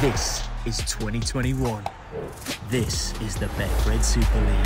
This 0.00 0.46
is 0.64 0.78
2021. 0.78 1.84
This 2.68 3.20
is 3.20 3.34
the 3.34 3.46
Betfred 3.46 4.04
Super 4.04 4.38
League. 4.38 4.64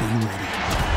Be 0.00 0.26
ready. 0.26 0.93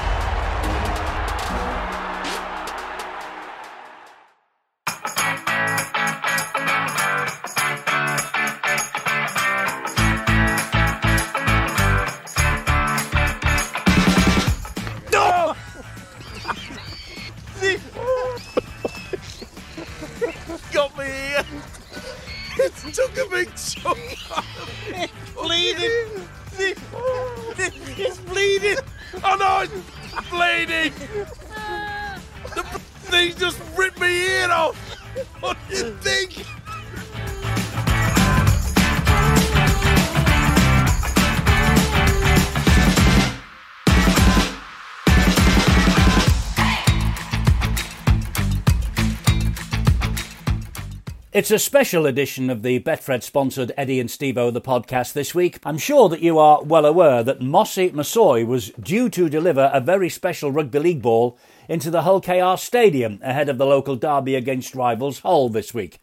It's 51.47 51.51
a 51.53 51.59
special 51.59 52.05
edition 52.05 52.49
of 52.49 52.61
the 52.61 52.81
Betfred 52.81 53.23
sponsored 53.23 53.71
Eddie 53.77 54.01
and 54.01 54.09
Stevo 54.09 54.51
the 54.51 54.59
podcast 54.59 55.13
this 55.13 55.33
week. 55.33 55.59
I'm 55.63 55.77
sure 55.77 56.09
that 56.09 56.19
you 56.19 56.38
are 56.38 56.61
well 56.61 56.85
aware 56.85 57.23
that 57.23 57.39
Mossy 57.39 57.89
Masoe 57.91 58.45
was 58.45 58.72
due 58.72 59.08
to 59.11 59.30
deliver 59.30 59.72
a 59.73 59.80
very 59.80 60.09
special 60.09 60.52
rugby 60.52 60.80
league 60.80 61.02
ball 61.02 61.39
into 61.69 61.89
the 61.89 62.02
Hull 62.02 62.19
KR 62.19 62.57
Stadium 62.57 63.19
ahead 63.23 63.47
of 63.47 63.57
the 63.57 63.66
local 63.66 63.95
derby 63.95 64.35
against 64.35 64.75
rivals 64.75 65.19
Hull 65.19 65.47
this 65.47 65.73
week. 65.73 66.02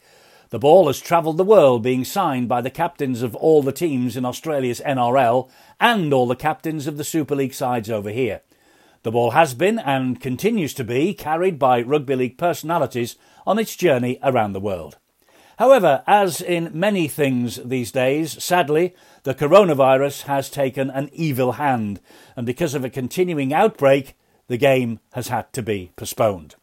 The 0.48 0.58
ball 0.58 0.86
has 0.86 0.98
travelled 0.98 1.36
the 1.36 1.44
world, 1.44 1.82
being 1.82 2.06
signed 2.06 2.48
by 2.48 2.62
the 2.62 2.70
captains 2.70 3.20
of 3.20 3.36
all 3.36 3.62
the 3.62 3.70
teams 3.70 4.16
in 4.16 4.24
Australia's 4.24 4.80
NRL 4.80 5.50
and 5.78 6.10
all 6.14 6.26
the 6.26 6.36
captains 6.36 6.86
of 6.86 6.97
the 6.97 7.04
Super 7.04 7.36
League 7.36 7.52
sides 7.52 7.91
over 7.91 8.08
here. 8.08 8.41
The 9.02 9.12
ball 9.12 9.32
has 9.32 9.52
been 9.52 9.78
and 9.78 10.22
continues 10.22 10.72
to 10.72 10.84
be 10.84 11.12
carried 11.12 11.58
by 11.58 11.82
rugby 11.82 12.16
league 12.16 12.38
personalities 12.38 13.16
on 13.47 13.58
its 13.58 13.76
journey 13.76 14.19
around 14.22 14.54
the 14.54 14.58
world. 14.58 14.97
However, 15.58 16.02
as 16.06 16.41
in 16.41 16.70
many 16.72 17.06
things 17.06 17.60
these 17.64 17.92
days, 17.92 18.42
sadly, 18.42 18.94
the 19.22 19.34
coronavirus 19.34 20.22
has 20.22 20.50
taken 20.50 20.91
an 20.91 21.10
evil 21.12 21.52
hand, 21.52 22.00
and 22.36 22.44
because 22.44 22.74
of 22.74 22.84
a 22.84 22.91
continuing 22.91 23.52
outbreak, 23.52 24.14
the 24.48 24.56
game 24.56 25.00
has 25.12 25.28
had 25.28 25.52
to 25.52 25.62
be 25.62 25.92
postponed. 25.97 26.56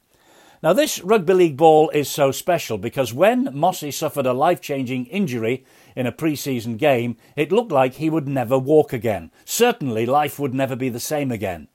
Now, 0.63 0.73
this 0.73 1.01
rugby 1.01 1.33
league 1.33 1.57
ball 1.57 1.89
is 1.89 2.07
so 2.07 2.31
special 2.31 2.77
because 2.77 3.13
when 3.13 3.49
Mossy 3.51 3.89
suffered 3.89 4.27
a 4.27 4.33
life 4.33 4.61
changing 4.61 5.07
injury 5.07 5.65
in 5.95 6.05
a 6.05 6.11
pre 6.11 6.35
season 6.35 6.77
game, 6.77 7.17
it 7.35 7.51
looked 7.51 7.71
like 7.71 7.95
he 7.95 8.11
would 8.11 8.27
never 8.27 8.59
walk 8.59 8.93
again. 8.93 9.31
Certainly, 9.43 10.05
life 10.05 10.37
would 10.37 10.53
never 10.53 10.75
be 10.75 10.89
the 10.89 10.99
same 10.99 11.31
again. 11.31 11.67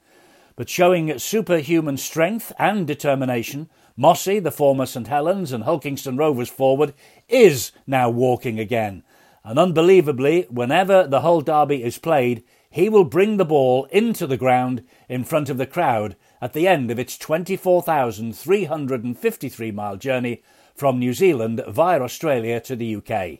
But 0.54 0.68
showing 0.68 1.18
superhuman 1.18 1.96
strength 1.96 2.52
and 2.60 2.86
determination, 2.86 3.68
Mossy, 3.96 4.38
the 4.38 4.50
former 4.50 4.84
St 4.84 5.06
Helens 5.06 5.52
and 5.52 5.64
Hull 5.64 5.78
Kingston 5.78 6.18
Rovers 6.18 6.50
forward, 6.50 6.92
is 7.28 7.72
now 7.86 8.10
walking 8.10 8.60
again. 8.60 9.02
And 9.42 9.58
unbelievably, 9.58 10.48
whenever 10.50 11.06
the 11.06 11.22
Hull 11.22 11.40
Derby 11.40 11.82
is 11.82 11.96
played, 11.98 12.44
he 12.68 12.90
will 12.90 13.04
bring 13.04 13.38
the 13.38 13.44
ball 13.44 13.86
into 13.86 14.26
the 14.26 14.36
ground 14.36 14.82
in 15.08 15.24
front 15.24 15.48
of 15.48 15.56
the 15.56 15.66
crowd 15.66 16.14
at 16.42 16.52
the 16.52 16.68
end 16.68 16.90
of 16.90 16.98
its 16.98 17.16
24,353 17.16 19.70
mile 19.70 19.96
journey 19.96 20.42
from 20.74 20.98
New 20.98 21.14
Zealand 21.14 21.64
via 21.66 22.02
Australia 22.02 22.60
to 22.60 22.76
the 22.76 22.96
UK. 22.96 23.38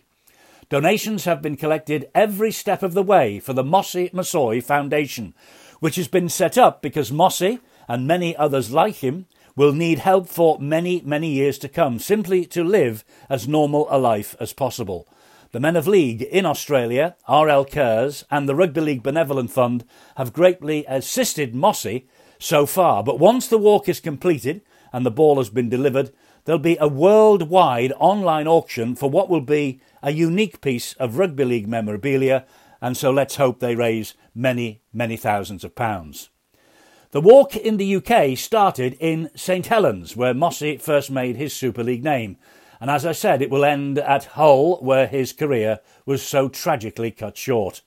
Donations 0.70 1.26
have 1.26 1.42
been 1.42 1.56
collected 1.56 2.08
every 2.14 2.50
step 2.50 2.82
of 2.82 2.94
the 2.94 3.02
way 3.02 3.38
for 3.38 3.52
the 3.52 3.62
Mossy 3.62 4.08
Masoe 4.12 4.62
Foundation, 4.62 5.34
which 5.80 5.96
has 5.96 6.08
been 6.08 6.30
set 6.30 6.56
up 6.56 6.80
because 6.80 7.12
Mossy 7.12 7.60
and 7.86 8.06
many 8.06 8.34
others 8.36 8.72
like 8.72 8.94
him 8.96 9.26
will 9.56 9.72
need 9.72 9.98
help 9.98 10.28
for 10.28 10.58
many, 10.60 11.00
many 11.00 11.30
years 11.30 11.58
to 11.58 11.68
come, 11.68 11.98
simply 11.98 12.44
to 12.44 12.62
live 12.62 13.04
as 13.28 13.48
normal 13.48 13.86
a 13.90 13.98
life 13.98 14.36
as 14.38 14.52
possible. 14.52 15.08
The 15.52 15.60
Men 15.60 15.76
of 15.76 15.88
League 15.88 16.22
in 16.22 16.44
Australia, 16.44 17.16
RL 17.28 17.64
Cares, 17.64 18.24
and 18.30 18.46
the 18.46 18.54
Rugby 18.54 18.82
League 18.82 19.02
Benevolent 19.02 19.50
Fund 19.50 19.84
have 20.16 20.34
greatly 20.34 20.84
assisted 20.86 21.54
Mossy 21.54 22.06
so 22.38 22.66
far, 22.66 23.02
but 23.02 23.18
once 23.18 23.48
the 23.48 23.56
walk 23.56 23.88
is 23.88 23.98
completed 23.98 24.60
and 24.92 25.06
the 25.06 25.10
ball 25.10 25.38
has 25.38 25.48
been 25.48 25.70
delivered, 25.70 26.12
there'll 26.44 26.58
be 26.58 26.76
a 26.78 26.88
worldwide 26.88 27.92
online 27.98 28.46
auction 28.46 28.94
for 28.94 29.08
what 29.08 29.30
will 29.30 29.40
be 29.40 29.80
a 30.02 30.12
unique 30.12 30.60
piece 30.60 30.92
of 30.94 31.16
rugby 31.16 31.44
league 31.44 31.68
memorabilia, 31.68 32.44
and 32.82 32.96
so 32.96 33.10
let's 33.10 33.36
hope 33.36 33.60
they 33.60 33.74
raise 33.74 34.14
many, 34.34 34.82
many 34.92 35.16
thousands 35.16 35.64
of 35.64 35.74
pounds. 35.74 36.28
The 37.16 37.22
walk 37.22 37.56
in 37.56 37.78
the 37.78 37.96
UK 37.96 38.36
started 38.36 38.94
in 39.00 39.30
St 39.34 39.64
Helens, 39.64 40.14
where 40.16 40.34
Mossy 40.34 40.76
first 40.76 41.10
made 41.10 41.36
his 41.36 41.56
Super 41.56 41.82
League 41.82 42.04
name, 42.04 42.36
and 42.78 42.90
as 42.90 43.06
I 43.06 43.12
said, 43.12 43.40
it 43.40 43.48
will 43.48 43.64
end 43.64 43.98
at 43.98 44.26
Hull, 44.36 44.76
where 44.82 45.06
his 45.06 45.32
career 45.32 45.80
was 46.04 46.20
so 46.22 46.50
tragically 46.50 47.10
cut 47.10 47.38
short. 47.38 47.80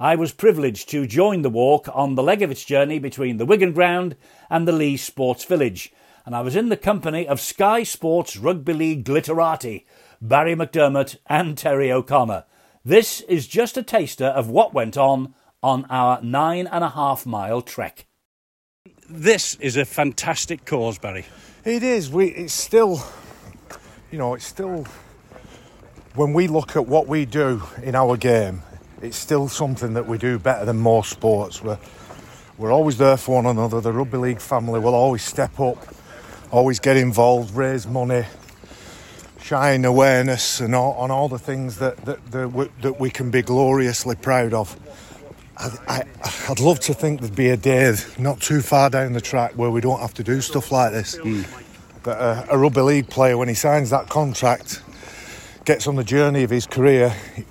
I 0.00 0.16
was 0.16 0.32
privileged 0.32 0.88
to 0.88 1.06
join 1.06 1.42
the 1.42 1.50
walk 1.50 1.86
on 1.92 2.14
the 2.14 2.22
leg 2.22 2.40
of 2.40 2.50
its 2.50 2.64
journey 2.64 2.98
between 2.98 3.36
the 3.36 3.44
Wigan 3.44 3.74
Ground 3.74 4.16
and 4.48 4.66
the 4.66 4.72
Leigh 4.72 4.96
Sports 4.96 5.44
Village, 5.44 5.92
and 6.24 6.34
I 6.34 6.40
was 6.40 6.56
in 6.56 6.70
the 6.70 6.78
company 6.78 7.28
of 7.28 7.42
Sky 7.42 7.82
Sports 7.82 8.38
Rugby 8.38 8.72
League 8.72 9.04
glitterati, 9.04 9.84
Barry 10.22 10.56
McDermott 10.56 11.18
and 11.26 11.58
Terry 11.58 11.92
O'Connor. 11.92 12.44
This 12.86 13.20
is 13.20 13.46
just 13.46 13.76
a 13.76 13.82
taster 13.82 14.28
of 14.28 14.48
what 14.48 14.72
went 14.72 14.96
on 14.96 15.34
on 15.62 15.84
our 15.90 16.22
nine 16.22 16.66
and 16.66 16.82
a 16.82 16.88
half 16.88 17.26
mile 17.26 17.60
trek. 17.60 18.06
This 19.14 19.56
is 19.56 19.76
a 19.76 19.84
fantastic 19.84 20.64
cause, 20.64 20.98
Barry. 20.98 21.26
It 21.66 21.82
is. 21.82 22.10
We. 22.10 22.28
It's 22.28 22.54
still. 22.54 23.04
You 24.10 24.16
know. 24.16 24.32
It's 24.32 24.46
still. 24.46 24.86
When 26.14 26.32
we 26.32 26.46
look 26.46 26.76
at 26.76 26.86
what 26.86 27.06
we 27.06 27.26
do 27.26 27.62
in 27.82 27.94
our 27.94 28.16
game, 28.16 28.62
it's 29.02 29.18
still 29.18 29.48
something 29.48 29.92
that 29.94 30.06
we 30.06 30.16
do 30.16 30.38
better 30.38 30.64
than 30.64 30.78
most 30.78 31.10
sports. 31.10 31.62
We're 31.62 31.78
we're 32.56 32.72
always 32.72 32.96
there 32.96 33.18
for 33.18 33.34
one 33.34 33.44
another. 33.44 33.82
The 33.82 33.92
rugby 33.92 34.16
league 34.16 34.40
family 34.40 34.80
will 34.80 34.94
always 34.94 35.22
step 35.22 35.60
up, 35.60 35.76
always 36.50 36.80
get 36.80 36.96
involved, 36.96 37.54
raise 37.54 37.86
money, 37.86 38.24
shine 39.42 39.84
awareness, 39.84 40.58
and 40.58 40.74
all, 40.74 40.94
on 40.94 41.10
all 41.10 41.28
the 41.28 41.38
things 41.38 41.76
that 41.80 41.98
that 42.06 42.32
that 42.32 42.48
we, 42.48 42.70
that 42.80 42.98
we 42.98 43.10
can 43.10 43.30
be 43.30 43.42
gloriously 43.42 44.16
proud 44.16 44.54
of. 44.54 44.74
I, 45.58 46.04
I'd 46.48 46.60
love 46.60 46.80
to 46.80 46.94
think 46.94 47.20
there'd 47.20 47.36
be 47.36 47.50
a 47.50 47.56
day 47.56 47.94
not 48.18 48.40
too 48.40 48.60
far 48.62 48.90
down 48.90 49.12
the 49.12 49.20
track 49.20 49.52
where 49.52 49.70
we 49.70 49.80
don't 49.80 50.00
have 50.00 50.14
to 50.14 50.24
do 50.24 50.40
stuff 50.40 50.72
like 50.72 50.92
this. 50.92 51.18
But 52.02 52.18
uh, 52.18 52.46
a 52.50 52.58
rugby 52.58 52.80
league 52.80 53.08
player, 53.08 53.36
when 53.36 53.48
he 53.48 53.54
signs 53.54 53.90
that 53.90 54.08
contract, 54.08 54.82
gets 55.64 55.86
on 55.86 55.94
the 55.96 56.02
journey 56.04 56.42
of 56.42 56.50
his 56.50 56.66
career, 56.66 57.14
he- 57.36 57.44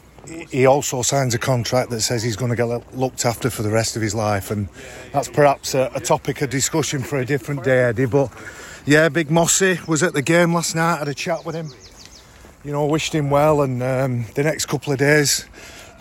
he 0.50 0.66
also 0.66 1.02
signs 1.02 1.34
a 1.34 1.38
contract 1.40 1.90
that 1.90 2.00
says 2.02 2.24
he's 2.24 2.38
going 2.38 2.52
to 2.52 2.56
get 2.56 2.96
looked 2.96 3.26
after 3.26 3.50
for 3.50 3.64
the 3.64 3.70
rest 3.70 3.96
of 3.98 4.02
his 4.02 4.16
life. 4.16 4.50
And 4.50 4.70
that's 5.12 5.28
perhaps 5.28 5.74
a, 5.74 5.92
a 5.94 6.00
topic 6.00 6.42
of 6.42 6.50
discussion 6.50 7.02
for 7.04 7.20
a 7.20 7.26
different 7.26 7.64
day, 7.66 7.80
Eddie. 7.84 8.06
But 8.06 8.32
yeah, 8.86 9.10
Big 9.10 9.30
Mossy 9.30 9.80
was 9.88 10.04
at 10.04 10.14
the 10.14 10.22
game 10.22 10.54
last 10.54 10.74
night, 10.74 11.00
had 11.00 11.10
a 11.10 11.14
chat 11.14 11.44
with 11.46 11.54
him, 11.56 11.70
you 12.64 12.72
know, 12.72 12.86
wished 12.86 13.14
him 13.14 13.30
well. 13.30 13.62
And 13.62 13.84
um, 13.84 14.26
the 14.36 14.44
next 14.44 14.68
couple 14.68 14.94
of 14.94 15.00
days, 15.00 15.46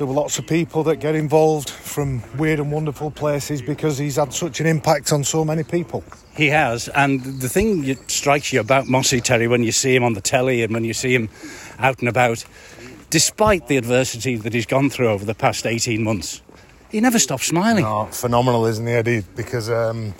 there 0.00 0.06
were 0.06 0.14
lots 0.14 0.38
of 0.38 0.46
people 0.46 0.82
that 0.82 0.96
get 0.96 1.14
involved 1.14 1.68
from 1.68 2.22
weird 2.38 2.58
and 2.58 2.72
wonderful 2.72 3.10
places 3.10 3.60
because 3.60 3.98
he's 3.98 4.16
had 4.16 4.32
such 4.32 4.58
an 4.58 4.66
impact 4.66 5.12
on 5.12 5.22
so 5.22 5.44
many 5.44 5.62
people. 5.62 6.02
He 6.34 6.46
has, 6.46 6.88
and 6.88 7.22
the 7.22 7.50
thing 7.50 7.82
that 7.82 8.10
strikes 8.10 8.50
you 8.50 8.60
about 8.60 8.88
Mossy 8.88 9.20
Terry 9.20 9.46
when 9.46 9.62
you 9.62 9.72
see 9.72 9.94
him 9.94 10.02
on 10.02 10.14
the 10.14 10.22
telly 10.22 10.62
and 10.62 10.72
when 10.72 10.84
you 10.84 10.94
see 10.94 11.14
him 11.14 11.28
out 11.78 11.98
and 11.98 12.08
about, 12.08 12.46
despite 13.10 13.66
the 13.66 13.76
adversity 13.76 14.36
that 14.36 14.54
he's 14.54 14.64
gone 14.64 14.88
through 14.88 15.08
over 15.08 15.26
the 15.26 15.34
past 15.34 15.66
18 15.66 16.02
months, 16.02 16.40
he 16.90 16.98
never 17.02 17.18
stops 17.18 17.44
smiling. 17.44 17.84
Oh, 17.84 18.06
phenomenal, 18.06 18.64
isn't 18.64 18.86
he, 18.86 18.94
Eddie? 18.94 19.22
Because 19.36 19.68
um, 19.68 20.14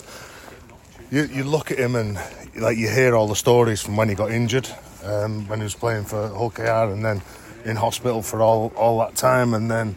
you, 1.10 1.22
you 1.22 1.42
look 1.42 1.70
at 1.70 1.78
him 1.78 1.96
and 1.96 2.18
like 2.54 2.76
you 2.76 2.90
hear 2.90 3.16
all 3.16 3.28
the 3.28 3.34
stories 3.34 3.80
from 3.80 3.96
when 3.96 4.10
he 4.10 4.14
got 4.14 4.30
injured, 4.30 4.68
um, 5.04 5.48
when 5.48 5.60
he 5.60 5.62
was 5.62 5.74
playing 5.74 6.04
for 6.04 6.28
Hull 6.28 6.50
KR, 6.50 6.92
and 6.92 7.02
then 7.02 7.22
in 7.64 7.76
hospital 7.76 8.22
for 8.22 8.42
all 8.42 8.72
all 8.76 8.98
that 9.00 9.14
time, 9.14 9.54
and 9.54 9.70
then 9.70 9.96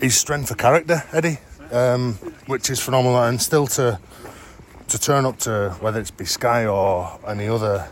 his 0.00 0.16
strength 0.16 0.50
of 0.50 0.58
character, 0.58 1.04
Eddie, 1.12 1.38
um, 1.70 2.14
which 2.46 2.70
is 2.70 2.80
phenomenal, 2.80 3.22
and 3.22 3.40
still 3.40 3.66
to 3.68 3.98
to 4.88 4.98
turn 4.98 5.24
up 5.24 5.38
to 5.38 5.76
whether 5.80 6.00
it's 6.00 6.10
be 6.10 6.24
Sky 6.24 6.66
or 6.66 7.18
any 7.26 7.48
other 7.48 7.88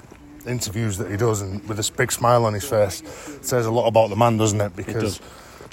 interviews 0.46 0.98
that 0.98 1.10
he 1.10 1.16
does, 1.16 1.40
and 1.40 1.66
with 1.68 1.76
this 1.76 1.90
big 1.90 2.12
smile 2.12 2.44
on 2.44 2.54
his 2.54 2.64
face, 2.64 3.02
says 3.42 3.66
a 3.66 3.70
lot 3.70 3.86
about 3.86 4.10
the 4.10 4.16
man, 4.16 4.36
doesn't 4.36 4.60
it? 4.60 4.74
Because 4.76 5.20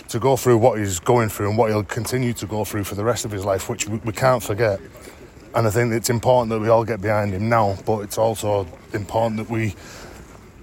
to 0.10 0.20
go 0.20 0.38
through 0.38 0.58
what 0.58 0.80
he's 0.80 1.00
going 1.00 1.30
through 1.30 1.50
and 1.50 1.58
what 1.58 1.70
he'll 1.70 1.84
continue 1.84 2.34
to 2.34 2.46
go 2.46 2.64
through 2.64 2.84
for 2.84 2.96
the 2.96 3.04
rest 3.04 3.26
of 3.26 3.32
his 3.32 3.44
life, 3.44 3.70
which 3.70 3.88
we, 3.88 3.98
we 4.00 4.14
can't 4.14 4.42
forget. 4.42 4.80
And 5.54 5.68
I 5.68 5.70
think 5.70 5.94
it's 5.94 6.10
important 6.10 6.50
that 6.52 6.60
we 6.60 6.70
all 6.70 6.86
get 6.86 7.02
behind 7.02 7.34
him 7.34 7.50
now, 7.50 7.78
but 7.86 8.00
it's 8.02 8.18
also 8.18 8.68
important 8.94 9.38
that 9.38 9.50
we 9.50 9.76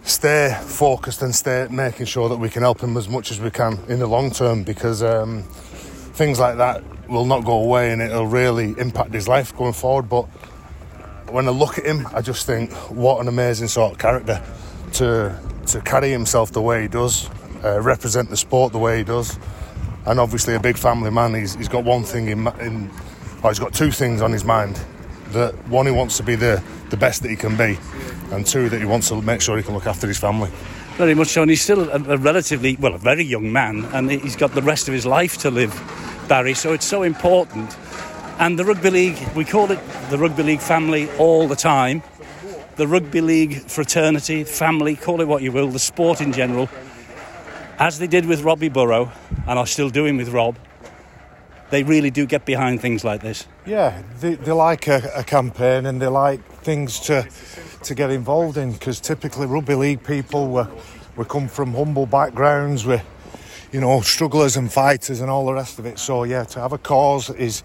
stay 0.05 0.57
focused 0.63 1.23
and 1.23 1.35
stay 1.35 1.67
making 1.71 2.07
sure 2.07 2.29
that 2.29 2.37
we 2.37 2.51
can 2.51 2.63
help 2.63 2.81
him 2.81 2.97
as 2.97 3.09
much 3.09 3.31
as 3.31 3.41
we 3.41 3.51
can 3.51 3.79
in 3.89 3.99
the 3.99 4.07
long 4.07 4.31
term 4.31 4.63
because 4.63 5.03
um, 5.03 5.43
things 5.43 6.39
like 6.39 6.59
that 6.59 6.83
will 7.09 7.25
not 7.25 7.45
go 7.45 7.63
away 7.63 7.91
and 7.91 8.01
it'll 8.01 8.27
really 8.27 8.75
impact 8.79 9.13
his 9.13 9.27
life 9.27 9.55
going 9.57 9.73
forward. 9.73 10.09
But 10.09 10.25
when 11.33 11.49
I 11.49 11.51
look 11.51 11.79
at 11.79 11.87
him, 11.87 12.07
I 12.15 12.21
just 12.21 12.47
think 12.47 12.73
what 12.91 13.21
an 13.21 13.29
amazing 13.29 13.69
sort 13.69 13.93
of 13.93 13.99
character 13.99 14.43
to 14.95 15.39
to 15.67 15.81
carry 15.81 16.11
himself 16.11 16.53
the 16.53 16.61
way 16.61 16.83
he 16.83 16.89
does, 16.89 17.31
uh, 17.65 17.81
represent 17.81 18.29
the 18.29 18.37
sport 18.37 18.73
the 18.73 18.79
way 18.79 18.99
he 18.99 19.05
does, 19.05 19.39
and 20.07 20.21
obviously 20.21 20.55
a 20.55 20.61
big 20.61 20.77
family 20.77 21.11
man. 21.11 21.35
He's, 21.35 21.55
he's 21.55 21.69
got 21.69 21.85
one 21.85 22.05
thing 22.05 22.29
in, 22.29 22.47
in 22.61 22.91
or 23.43 23.51
he's 23.51 23.59
got 23.59 23.73
two 23.73 23.91
things 23.91 24.21
on 24.21 24.31
his 24.31 24.45
mind. 24.45 24.79
That 25.35 25.55
one, 25.69 25.87
he 25.87 25.93
wants 25.93 26.17
to 26.19 26.23
be 26.23 26.37
the, 26.37 26.63
the 26.91 26.97
best 26.97 27.23
that 27.23 27.29
he 27.29 27.35
can 27.35 27.57
be, 27.57 27.77
and 28.31 28.47
two, 28.47 28.69
that 28.69 28.79
he 28.79 28.87
wants 28.87 29.09
to 29.09 29.21
make 29.21 29.41
sure 29.41 29.57
he 29.57 29.65
can 29.65 29.75
look 29.75 29.87
after 29.87 30.07
his 30.07 30.17
family. 30.17 30.51
Very 30.97 31.15
much 31.15 31.29
so, 31.29 31.43
and 31.43 31.51
he's 31.51 31.61
still 31.61 31.91
a, 31.91 32.15
a 32.15 32.17
relatively, 32.17 32.77
well, 32.77 32.95
a 32.95 32.99
very 32.99 33.25
young 33.25 33.53
man, 33.53 33.85
and 33.87 34.09
he's 34.11 34.37
got 34.37 34.53
the 34.55 34.63
rest 34.63 34.87
of 34.87 34.95
his 34.95 35.05
life 35.05 35.37
to 35.39 35.51
live, 35.51 35.75
Barry. 36.29 36.55
So 36.55 36.73
it's 36.73 36.87
so 36.87 37.03
important. 37.03 37.77
And 38.39 38.57
the 38.57 38.65
rugby 38.65 38.91
league, 38.91 39.19
we 39.35 39.45
call 39.45 39.73
it 39.73 39.81
the 40.09 40.19
rugby 40.19 40.45
league 40.45 40.61
family 40.61 41.11
all 41.19 41.49
the 41.49 41.57
time. 41.57 42.03
The 42.77 42.87
rugby 42.87 43.21
league 43.21 43.63
fraternity, 43.63 44.45
family, 44.45 44.95
call 44.95 45.21
it 45.21 45.27
what 45.27 45.43
you 45.43 45.51
will, 45.51 45.69
the 45.69 45.79
sport 45.81 46.21
in 46.21 46.33
general, 46.33 46.69
as 47.81 47.99
they 47.99 48.07
did 48.07 48.27
with 48.27 48.43
Robbie 48.43 48.69
Burrow, 48.69 49.11
and 49.49 49.59
are 49.59 49.67
still 49.67 49.91
doing 49.91 50.17
with 50.17 50.29
Rob, 50.29 50.57
they 51.71 51.83
really 51.83 52.11
do 52.11 52.27
get 52.27 52.45
behind 52.45 52.81
things 52.81 53.05
like 53.05 53.23
this. 53.23 53.47
Yeah, 53.67 54.03
they, 54.21 54.35
they 54.35 54.53
like 54.53 54.87
a, 54.87 55.11
a 55.17 55.25
campaign 55.25 55.87
and 55.87 56.01
they 56.01 56.07
like 56.07 56.45
things 56.63 57.01
to 57.01 57.29
to 57.83 57.95
get 57.95 58.11
involved 58.11 58.57
in 58.57 58.73
because 58.73 59.01
typically 59.01 59.47
rugby 59.47 59.75
league 59.75 60.03
people 60.05 60.49
we 60.49 60.63
we 61.17 61.25
come 61.25 61.49
from 61.49 61.75
humble 61.75 62.07
backgrounds, 62.07 62.85
we 62.85 63.01
you 63.73 63.81
know 63.81 64.01
strugglers 64.01 64.57
and 64.57 64.73
fighters 64.73 65.21
and 65.21 65.31
all 65.31 65.47
the 65.47 65.55
rest 65.55 65.79
of 65.79 65.87
it. 65.87 65.99
So 65.99 66.25
yeah, 66.25 66.45
to 66.45 66.61
have 66.61 66.73
a 66.73 66.79
cause 66.79 67.31
is 67.31 67.63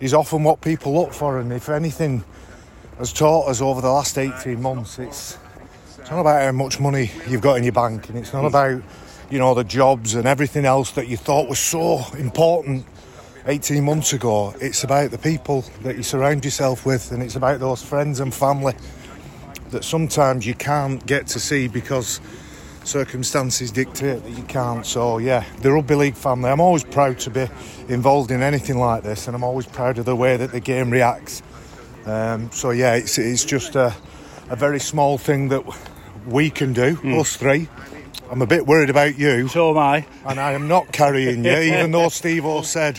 is 0.00 0.12
often 0.12 0.44
what 0.44 0.60
people 0.60 0.94
look 0.94 1.12
for, 1.12 1.38
and 1.38 1.52
if 1.52 1.68
anything 1.68 2.24
has 2.98 3.12
taught 3.12 3.48
us 3.48 3.60
over 3.60 3.80
the 3.80 3.90
last 3.90 4.18
eighteen 4.18 4.62
months, 4.62 4.98
it's 4.98 5.38
it's 5.98 6.10
not 6.10 6.20
about 6.20 6.42
how 6.42 6.52
much 6.52 6.80
money 6.80 7.10
you've 7.28 7.42
got 7.42 7.56
in 7.56 7.64
your 7.64 7.72
bank, 7.72 8.08
and 8.08 8.18
it's 8.18 8.32
not 8.32 8.40
hmm. 8.40 8.46
about 8.46 8.82
you 9.30 9.38
know 9.38 9.54
the 9.54 9.64
jobs 9.64 10.14
and 10.14 10.26
everything 10.26 10.64
else 10.64 10.92
that 10.92 11.08
you 11.08 11.16
thought 11.16 11.48
was 11.48 11.58
so 11.58 12.04
important 12.16 12.86
18 13.46 13.84
months 13.84 14.12
ago. 14.12 14.54
It's 14.60 14.82
about 14.82 15.12
the 15.12 15.18
people 15.18 15.64
that 15.82 15.96
you 15.96 16.02
surround 16.02 16.44
yourself 16.44 16.84
with, 16.84 17.12
and 17.12 17.22
it's 17.22 17.36
about 17.36 17.60
those 17.60 17.82
friends 17.82 18.20
and 18.20 18.34
family 18.34 18.74
that 19.70 19.84
sometimes 19.84 20.46
you 20.46 20.54
can't 20.54 21.04
get 21.06 21.26
to 21.28 21.40
see 21.40 21.68
because 21.68 22.20
circumstances 22.82 23.70
dictate 23.70 24.22
that 24.22 24.30
you 24.30 24.42
can't. 24.44 24.84
So, 24.84 25.18
yeah, 25.18 25.44
the 25.60 25.72
rugby 25.72 25.94
league 25.94 26.16
family, 26.16 26.50
I'm 26.50 26.60
always 26.60 26.84
proud 26.84 27.18
to 27.20 27.30
be 27.30 27.48
involved 27.88 28.30
in 28.30 28.42
anything 28.42 28.78
like 28.78 29.04
this, 29.04 29.26
and 29.26 29.36
I'm 29.36 29.44
always 29.44 29.66
proud 29.66 29.98
of 29.98 30.04
the 30.04 30.16
way 30.16 30.36
that 30.36 30.52
the 30.52 30.60
game 30.60 30.90
reacts. 30.90 31.42
Um, 32.04 32.50
so, 32.50 32.70
yeah, 32.70 32.94
it's, 32.94 33.18
it's 33.18 33.44
just 33.44 33.76
a, 33.76 33.94
a 34.50 34.56
very 34.56 34.80
small 34.80 35.18
thing 35.18 35.48
that 35.48 35.64
we 36.26 36.50
can 36.50 36.72
do, 36.72 36.96
mm. 36.96 37.20
us 37.20 37.36
three. 37.36 37.68
I'm 38.30 38.42
a 38.42 38.46
bit 38.46 38.66
worried 38.66 38.90
about 38.90 39.18
you. 39.18 39.48
So 39.48 39.70
am 39.70 39.78
I. 39.78 40.06
And 40.24 40.40
I 40.40 40.52
am 40.52 40.68
not 40.68 40.92
carrying 40.92 41.44
you, 41.44 41.50
even 41.58 41.92
though 41.92 42.06
Stevo 42.06 42.64
said, 42.64 42.98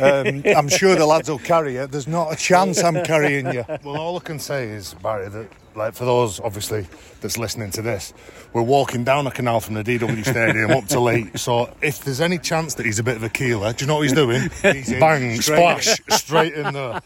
um, 0.00 0.42
I'm 0.56 0.68
sure 0.68 0.94
the 0.94 1.06
lads 1.06 1.30
will 1.30 1.38
carry 1.38 1.74
you. 1.74 1.86
There's 1.86 2.06
not 2.06 2.32
a 2.32 2.36
chance 2.36 2.82
I'm 2.82 3.02
carrying 3.04 3.52
you. 3.52 3.64
Well, 3.82 3.96
all 3.96 4.16
I 4.16 4.20
can 4.20 4.38
say 4.38 4.68
is, 4.68 4.94
Barry, 4.94 5.28
that 5.28 5.48
like 5.76 5.94
for 5.94 6.04
those 6.04 6.40
obviously 6.40 6.86
that's 7.20 7.38
listening 7.38 7.70
to 7.72 7.82
this, 7.82 8.12
we're 8.52 8.62
walking 8.62 9.04
down 9.04 9.26
a 9.26 9.30
canal 9.30 9.60
from 9.60 9.74
the 9.74 9.84
DW 9.84 10.24
Stadium 10.24 10.70
up 10.70 10.86
to 10.86 11.00
Leigh. 11.00 11.30
So 11.36 11.72
if 11.82 12.00
there's 12.00 12.20
any 12.20 12.38
chance 12.38 12.74
that 12.74 12.86
he's 12.86 12.98
a 12.98 13.02
bit 13.02 13.16
of 13.16 13.22
a 13.22 13.28
keeler, 13.28 13.72
do 13.72 13.84
you 13.84 13.88
know 13.88 13.96
what 13.96 14.02
he's 14.02 14.12
doing? 14.12 14.50
He's 14.62 14.90
Bang, 14.90 15.40
splash, 15.40 16.00
straight 16.10 16.54
in 16.54 16.72
there. 16.74 17.00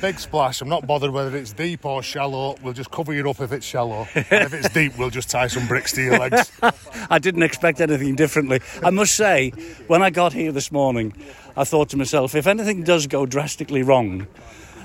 Big 0.00 0.18
splash. 0.18 0.60
I'm 0.60 0.68
not 0.68 0.86
bothered 0.86 1.10
whether 1.10 1.36
it's 1.36 1.52
deep 1.52 1.84
or 1.84 2.02
shallow. 2.02 2.56
We'll 2.62 2.72
just 2.72 2.90
cover 2.90 3.12
you 3.12 3.28
up 3.28 3.40
if 3.40 3.52
it's 3.52 3.66
shallow. 3.66 4.08
And 4.14 4.26
if 4.30 4.54
it's 4.54 4.68
deep, 4.70 4.96
we'll 4.98 5.10
just 5.10 5.30
tie 5.30 5.46
some 5.46 5.66
bricks 5.66 5.92
to 5.92 6.02
your 6.02 6.18
legs. 6.18 6.50
I 7.10 7.18
didn't 7.18 7.42
expect 7.42 7.80
anything 7.80 8.16
differently. 8.16 8.60
I 8.82 8.90
must 8.90 9.14
say, 9.14 9.50
when 9.86 10.02
I 10.02 10.10
got 10.10 10.32
here 10.32 10.52
this 10.52 10.72
morning, 10.72 11.12
I 11.56 11.64
thought 11.64 11.90
to 11.90 11.96
myself, 11.96 12.34
if 12.34 12.46
anything 12.46 12.82
does 12.82 13.06
go 13.06 13.26
drastically 13.26 13.82
wrong 13.82 14.26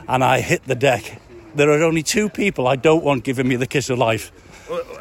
and 0.08 0.24
I 0.24 0.42
hit 0.42 0.64
the 0.66 0.76
deck, 0.76 1.22
there 1.56 1.70
are 1.72 1.84
only 1.84 2.04
two 2.04 2.30
people 2.30 2.68
I 2.68 2.76
don't 2.76 3.04
want 3.04 3.24
giving 3.24 3.48
me 3.48 3.56
the 3.56 3.68
kiss 3.68 3.90
of 3.90 3.98
life. 3.98 4.32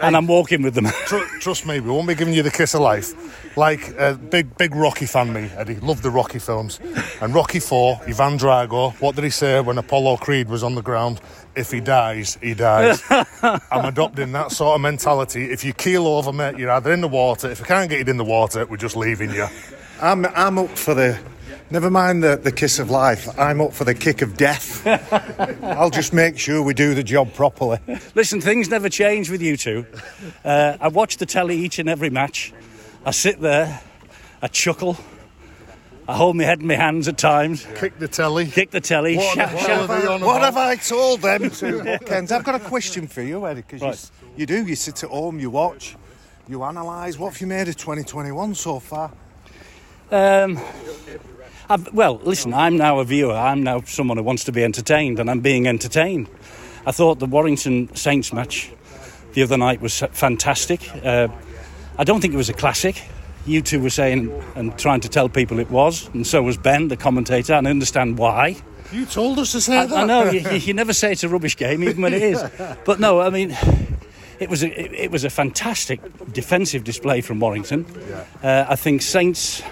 and 0.01 0.17
I'm 0.17 0.27
walking 0.27 0.63
with 0.63 0.75
them. 0.75 0.87
Tr- 1.07 1.17
trust 1.41 1.67
me, 1.67 1.81
we 1.81 1.91
won't 1.91 2.09
be 2.09 2.15
giving 2.15 2.33
you 2.33 2.43
the 2.43 2.51
kiss 2.51 2.75
of 2.75 2.81
life. 2.81 3.57
Like 3.57 3.89
a 3.99 4.15
big, 4.15 4.57
big 4.57 4.75
Rocky 4.75 5.07
fan, 5.07 5.33
me 5.33 5.51
Eddie. 5.57 5.77
Love 5.77 6.01
the 6.03 6.11
Rocky 6.11 6.39
films. 6.39 6.81
And 7.21 7.35
Rocky 7.35 7.61
Four, 7.61 8.01
Ivan 8.07 8.39
Drago. 8.39 8.93
What 9.01 9.15
did 9.15 9.25
he 9.25 9.31
say 9.31 9.61
when 9.61 9.77
Apollo 9.79 10.19
Creed 10.19 10.49
was 10.49 10.63
on 10.63 10.75
the 10.75 10.83
ground? 10.83 11.21
If 11.55 11.71
he 11.71 11.81
dies, 11.81 12.39
he 12.41 12.55
dies. 12.55 13.03
I'm 13.11 13.85
adopting 13.85 14.33
that 14.33 14.53
sort 14.53 14.77
of 14.77 14.81
mentality. 14.81 15.51
If 15.51 15.65
you 15.65 15.73
keel 15.73 16.07
over, 16.07 16.33
mate, 16.33 16.57
you're 16.57 16.71
either 16.71 16.93
in 16.93 17.01
the 17.01 17.09
water. 17.09 17.51
If 17.51 17.63
I 17.63 17.67
can't 17.67 17.91
get 17.91 18.07
you 18.07 18.11
in 18.11 18.17
the 18.17 18.25
water, 18.25 18.65
we're 18.65 18.77
just 18.77 18.97
leaving 18.97 19.31
you. 19.33 19.47
I'm, 20.01 20.25
I'm 20.27 20.59
up 20.59 20.71
for 20.79 20.95
the 20.95 21.19
Never 21.71 21.91
mind 21.91 22.23
the, 22.23 22.37
the 22.37 22.51
kiss 22.51 22.79
of 22.79 22.91
life. 22.91 23.39
I'm 23.39 23.61
up 23.61 23.75
for 23.75 23.85
the 23.85 23.95
kick 23.95 24.23
of 24.23 24.39
death. 24.39 24.87
I'll 25.63 25.91
just 25.91 26.15
make 26.15 26.39
sure 26.39 26.63
we 26.63 26.73
do 26.73 26.95
the 26.95 27.03
job 27.03 27.35
properly. 27.35 27.79
Listen, 28.15 28.41
things 28.41 28.71
never 28.71 28.89
change 28.89 29.31
with 29.31 29.43
you 29.43 29.59
two. 29.59 29.85
Uh, 30.43 30.79
I 30.81 30.89
watch 30.89 31.19
the 31.19 31.27
telly 31.27 31.59
each 31.59 31.79
and 31.79 31.87
every 31.87 32.09
match. 32.09 32.55
I 33.05 33.11
sit 33.11 33.41
there, 33.41 33.83
I 34.41 34.49
chuckle. 34.49 34.97
I 36.09 36.17
hold 36.17 36.37
my 36.37 36.45
head 36.45 36.61
in 36.61 36.67
my 36.67 36.75
hands 36.75 37.07
at 37.07 37.19
times. 37.19 37.67
Kick 37.75 37.99
the 37.99 38.09
telly. 38.09 38.47
Kick 38.47 38.71
the 38.71 38.81
telly. 38.81 39.19
What, 39.19 39.37
what, 39.37 39.47
have, 39.47 39.91
I, 39.91 40.17
what 40.25 40.41
have, 40.41 40.57
I, 40.57 40.77
told 40.77 41.21
them 41.21 41.51
to? 41.51 41.99
Kent, 42.07 42.33
I've 42.33 42.45
got 42.45 42.55
a 42.55 42.61
question 42.61 43.07
for 43.07 43.21
you, 43.21 43.47
Eddie, 43.47 43.61
because 43.61 43.83
right. 43.83 44.11
you, 44.37 44.41
you 44.41 44.47
do. 44.47 44.67
You 44.67 44.75
sit 44.75 45.05
at 45.05 45.11
home, 45.11 45.39
you 45.39 45.51
watch, 45.51 45.97
you 46.49 46.63
analyse. 46.63 47.19
What 47.19 47.35
have 47.35 47.41
you 47.43 47.47
made 47.47 47.69
of 47.69 47.77
2021 47.77 48.55
so 48.55 48.81
far? 48.81 49.13
Um, 50.11 50.59
I've, 51.71 51.93
well, 51.93 52.19
listen, 52.25 52.55
I'm 52.55 52.79
now 52.79 52.99
a 52.99 53.05
viewer. 53.05 53.35
I'm 53.35 53.63
now 53.63 53.83
someone 53.83 54.17
who 54.17 54.23
wants 54.23 54.45
to 54.45 54.53
be 54.53 54.65
entertained, 54.65 55.21
and 55.21 55.31
I'm 55.31 55.41
being 55.41 55.67
entertained. 55.69 56.29
I 56.87 56.93
thought 56.93 57.19
the 57.19 57.27
Warrington 57.27 57.95
Saints 57.95 58.33
match 58.33 58.71
the 59.35 59.43
other 59.43 59.59
night 59.59 59.83
was 59.83 60.01
fantastic. 60.13 60.81
Uh, 61.05 61.29
I 61.99 62.05
don't 62.05 62.21
think 62.21 62.33
it 62.33 62.39
was 62.39 62.49
a 62.49 62.55
classic. 62.55 63.03
You 63.45 63.61
two 63.61 63.81
were 63.81 63.91
saying 63.91 64.33
and 64.55 64.79
trying 64.79 65.01
to 65.01 65.09
tell 65.09 65.29
people 65.29 65.59
it 65.59 65.71
was, 65.71 66.09
and 66.15 66.27
so 66.27 66.43
was 66.43 66.57
Ben, 66.57 66.89
the 66.89 66.97
commentator, 66.97 67.53
and 67.53 67.69
I 67.69 67.71
understand 67.71 68.17
why. 68.17 68.57
You 68.91 69.05
told 69.05 69.39
us 69.39 69.53
to 69.53 69.61
say 69.61 69.77
I, 69.77 69.87
that. 69.87 69.97
I 69.99 70.05
know 70.05 70.31
you, 70.31 70.51
you, 70.57 70.73
never 70.73 70.95
say 70.95 71.13
it's 71.13 71.25
a 71.25 71.29
rubbish 71.29 71.57
game, 71.57 71.85
even 71.85 72.01
when 72.01 72.15
it 72.15 72.23
is. 72.23 72.43
But 72.87 72.99
no, 72.99 73.21
I 73.21 73.29
mean, 73.29 73.55
it 74.41 74.49
was 74.49 74.63
a, 74.63 74.69
it, 74.69 74.93
it 74.95 75.11
was 75.11 75.25
a 75.25 75.31
fantastic 75.31 76.01
defensive 76.33 76.85
display 76.85 77.21
from 77.21 77.41
Warrington. 77.41 77.85
Uh, 78.43 78.65
I 78.67 78.77
think 78.77 79.03
Saints 79.03 79.63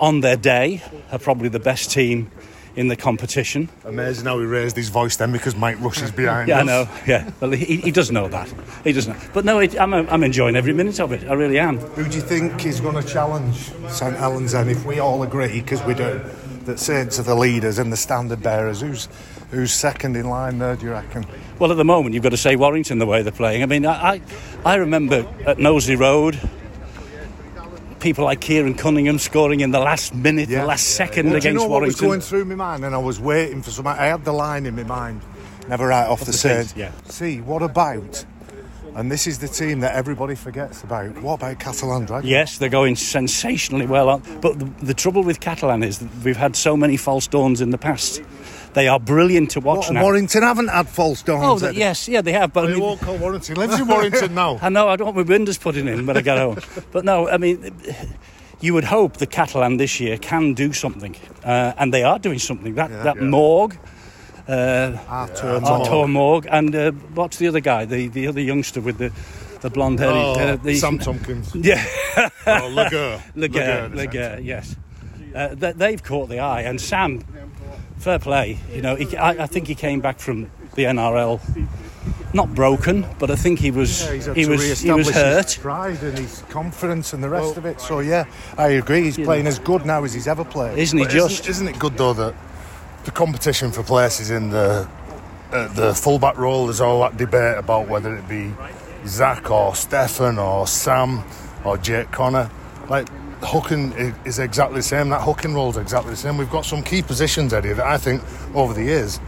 on 0.00 0.20
their 0.20 0.36
day 0.36 0.82
are 1.12 1.18
probably 1.18 1.48
the 1.48 1.60
best 1.60 1.90
team 1.90 2.30
in 2.76 2.88
the 2.88 2.96
competition. 2.96 3.68
Amazing 3.84 4.26
how 4.26 4.38
he 4.38 4.46
raised 4.46 4.76
his 4.76 4.88
voice 4.88 5.16
then 5.16 5.32
because 5.32 5.56
Mike 5.56 5.80
Rush 5.80 6.02
is 6.02 6.10
behind 6.12 6.50
us. 6.50 6.56
yeah, 6.56 6.56
us. 6.56 6.62
I 6.62 6.64
know. 6.64 7.02
Yeah, 7.06 7.30
well, 7.40 7.50
he, 7.50 7.76
he 7.76 7.90
does 7.90 8.10
know 8.10 8.28
that. 8.28 8.52
He 8.84 8.92
does 8.92 9.08
know. 9.08 9.16
But 9.34 9.44
no, 9.44 9.58
it, 9.58 9.78
I'm, 9.78 9.92
I'm 9.92 10.24
enjoying 10.24 10.56
every 10.56 10.72
minute 10.72 11.00
of 11.00 11.12
it. 11.12 11.28
I 11.28 11.34
really 11.34 11.58
am. 11.58 11.78
Who 11.78 12.08
do 12.08 12.16
you 12.16 12.22
think 12.22 12.64
is 12.64 12.80
going 12.80 13.00
to 13.00 13.06
challenge 13.06 13.72
St 13.88 14.16
Helens 14.16 14.52
then? 14.52 14.68
If 14.68 14.84
we 14.86 14.98
all 14.98 15.22
agree, 15.22 15.60
because 15.60 15.82
we 15.84 15.94
do, 15.94 16.20
that 16.64 16.78
Saints 16.78 17.18
are 17.18 17.24
the 17.24 17.34
leaders 17.34 17.78
and 17.78 17.92
the 17.92 17.96
standard 17.96 18.42
bearers, 18.42 18.80
who's 18.80 19.08
who's 19.50 19.72
second 19.72 20.16
in 20.16 20.28
line 20.28 20.58
there? 20.58 20.76
Do 20.76 20.86
you 20.86 20.92
reckon? 20.92 21.26
Well, 21.58 21.72
at 21.72 21.76
the 21.76 21.84
moment, 21.84 22.14
you've 22.14 22.22
got 22.22 22.30
to 22.30 22.36
say 22.36 22.54
Warrington 22.56 22.98
the 22.98 23.06
way 23.06 23.22
they're 23.22 23.32
playing. 23.32 23.62
I 23.62 23.66
mean, 23.66 23.84
I 23.84 24.12
I, 24.12 24.20
I 24.64 24.74
remember 24.76 25.26
at 25.46 25.58
Knowsley 25.58 25.96
Road 25.96 26.38
people 28.00 28.24
like 28.24 28.40
Keiron 28.40 28.76
Cunningham 28.76 29.18
scoring 29.18 29.60
in 29.60 29.70
the 29.70 29.78
last 29.78 30.14
minute, 30.14 30.48
yeah. 30.48 30.62
the 30.62 30.66
last 30.66 30.96
second 30.96 31.26
well, 31.26 31.36
against 31.36 31.46
you 31.46 31.52
know 31.54 31.68
Warrington. 31.68 32.08
What 32.08 32.16
was 32.16 32.30
going 32.30 32.44
through 32.44 32.44
my 32.46 32.54
mind, 32.56 32.84
and 32.84 32.94
I 32.94 32.98
was 32.98 33.20
waiting 33.20 33.62
for 33.62 33.70
some. 33.70 33.86
I 33.86 33.94
had 33.96 34.24
the 34.24 34.32
line 34.32 34.66
in 34.66 34.74
my 34.74 34.84
mind, 34.84 35.22
never 35.68 35.86
right 35.86 36.06
off, 36.06 36.20
the, 36.20 36.26
the 36.26 36.32
Saints. 36.32 36.74
Yeah. 36.76 36.92
See, 37.04 37.40
what 37.40 37.62
about 37.62 38.24
And 39.00 39.10
this 39.10 39.26
is 39.26 39.38
the 39.38 39.48
team 39.48 39.80
that 39.80 39.94
everybody 39.94 40.34
forgets 40.34 40.82
about. 40.84 41.22
What 41.22 41.34
about 41.34 41.58
Catalan 41.58 42.04
Dragons? 42.04 42.30
Yes, 42.30 42.58
they're 42.58 42.68
going 42.68 42.96
sensationally 42.96 43.86
well. 43.86 44.20
But 44.42 44.58
the, 44.58 44.66
the 44.82 44.92
trouble 44.94 45.22
with 45.24 45.40
Catalan 45.40 45.82
is 45.82 46.00
that 46.00 46.10
we've 46.22 46.36
had 46.36 46.54
so 46.54 46.76
many 46.76 46.98
false 46.98 47.26
dawns 47.26 47.62
in 47.62 47.70
the 47.70 47.78
past. 47.78 48.20
They 48.74 48.88
are 48.88 49.00
brilliant 49.00 49.52
to 49.52 49.60
watch 49.60 49.86
What, 49.86 49.94
now. 49.94 50.02
Warrington 50.02 50.42
haven't 50.42 50.68
had 50.68 50.86
false 50.86 51.22
dawns. 51.22 51.42
Oh, 51.44 51.58
the, 51.58 51.68
Eddie. 51.70 51.78
yes, 51.78 52.08
yeah, 52.08 52.20
they 52.20 52.32
have. 52.32 52.52
But 52.52 52.64
I 52.64 52.66
They 52.66 52.72
mean, 52.74 52.82
won't 52.82 53.00
call 53.00 53.16
Warrington. 53.16 53.56
He 53.56 53.60
lives 53.60 53.80
in 53.80 53.88
Warrington 53.88 54.34
now. 54.34 54.58
I 54.62 54.68
know 54.68 54.86
I 54.88 54.96
don't 54.96 55.06
want 55.06 55.16
my 55.16 55.22
windows 55.34 55.56
putting 55.56 55.88
in 55.88 56.04
when 56.04 56.18
I 56.18 56.20
get 56.20 56.36
home. 56.36 56.58
But 56.92 57.06
no, 57.06 57.26
I 57.26 57.38
mean, 57.38 57.74
you 58.60 58.74
would 58.74 58.84
hope 58.84 59.16
the 59.16 59.26
Catalan 59.26 59.78
this 59.78 59.98
year 59.98 60.18
can 60.18 60.52
do 60.52 60.74
something, 60.74 61.16
uh, 61.42 61.72
and 61.78 61.92
they 61.94 62.02
are 62.02 62.18
doing 62.18 62.38
something. 62.38 62.74
That 62.74 62.90
that 63.02 63.16
yeah. 63.16 63.22
Mourgue, 63.22 63.78
uh, 64.50 64.98
Arthur 65.08 65.60
Arthur 65.64 66.06
Mourgue, 66.08 66.46
and 66.50 66.74
uh, 66.74 66.90
what's 67.14 67.38
the 67.38 67.48
other 67.48 67.60
guy? 67.60 67.84
The 67.84 68.08
the 68.08 68.26
other 68.26 68.40
youngster 68.40 68.80
with 68.80 68.98
the 68.98 69.12
the 69.60 69.70
blonde 69.70 69.98
hair. 70.00 70.10
Oh, 70.10 70.32
uh, 70.32 70.56
the, 70.56 70.74
Sam 70.76 70.98
Tomkins. 70.98 71.54
Yeah, 71.54 71.84
oh, 72.46 72.68
Laguerre. 72.72 73.22
Laguerre, 73.36 73.88
the 73.88 73.96
Laguerre, 73.96 74.40
yes. 74.40 74.74
Uh, 75.34 75.54
th- 75.54 75.76
they've 75.76 76.02
caught 76.02 76.28
the 76.28 76.40
eye, 76.40 76.62
and 76.62 76.80
Sam, 76.80 77.20
fair 77.98 78.18
play. 78.18 78.58
You 78.72 78.82
know, 78.82 78.96
he, 78.96 79.16
I, 79.16 79.44
I 79.44 79.46
think 79.46 79.68
he 79.68 79.74
came 79.74 80.00
back 80.00 80.18
from 80.18 80.50
the 80.74 80.84
NRL, 80.84 81.40
not 82.34 82.52
broken, 82.54 83.06
but 83.18 83.30
I 83.30 83.36
think 83.36 83.58
he 83.60 83.70
was 83.70 84.02
Yeah, 84.02 84.32
he 84.34 84.46
was 84.46 84.62
he 84.62 84.68
re-establish 84.68 85.06
was 85.06 85.14
his 85.14 85.22
hurt. 85.24 85.58
pride 85.60 86.02
and 86.02 86.18
his 86.18 86.42
confidence 86.48 87.12
and 87.12 87.22
the 87.22 87.28
rest 87.28 87.56
of 87.56 87.64
it. 87.66 87.80
So 87.80 88.00
yeah, 88.00 88.24
I 88.58 88.68
agree. 88.70 89.02
He's 89.04 89.18
playing 89.18 89.46
as 89.46 89.58
good 89.60 89.84
now 89.86 90.02
as 90.02 90.14
he's 90.14 90.26
ever 90.26 90.44
played. 90.44 90.78
Isn't 90.78 90.98
he 90.98 91.04
But 91.04 91.12
just? 91.12 91.40
Isn't, 91.48 91.50
isn't 91.50 91.68
it 91.68 91.78
good 91.78 91.96
though 91.96 92.14
that 92.14 92.34
the 93.04 93.10
competition 93.10 93.70
for 93.72 93.82
places 93.82 94.30
in 94.30 94.50
the 94.50 94.88
uh, 95.52 95.68
the 95.74 95.94
fullback 95.94 96.36
role? 96.36 96.66
There's 96.66 96.80
all 96.80 97.00
that 97.00 97.16
debate 97.16 97.58
about 97.58 97.88
whether 97.88 98.14
it 98.16 98.28
be 98.28 98.52
Zach 99.06 99.50
or 99.50 99.74
Stefan 99.74 100.38
or 100.38 100.66
Sam 100.66 101.24
or 101.64 101.76
Jake 101.78 102.10
Connor. 102.10 102.50
Like 102.88 103.08
hooking 103.42 103.92
is 104.24 104.38
exactly 104.38 104.76
the 104.78 104.82
same. 104.82 105.08
That 105.08 105.22
hooking 105.22 105.54
role 105.54 105.70
is 105.70 105.76
exactly 105.76 106.10
the 106.10 106.16
same. 106.16 106.36
We've 106.36 106.50
got 106.50 106.64
some 106.64 106.82
key 106.82 107.02
positions, 107.02 107.52
Eddie, 107.52 107.72
that 107.72 107.86
I 107.86 107.96
think 107.96 108.22
over 108.54 108.74
the 108.74 108.84
years 108.84 109.18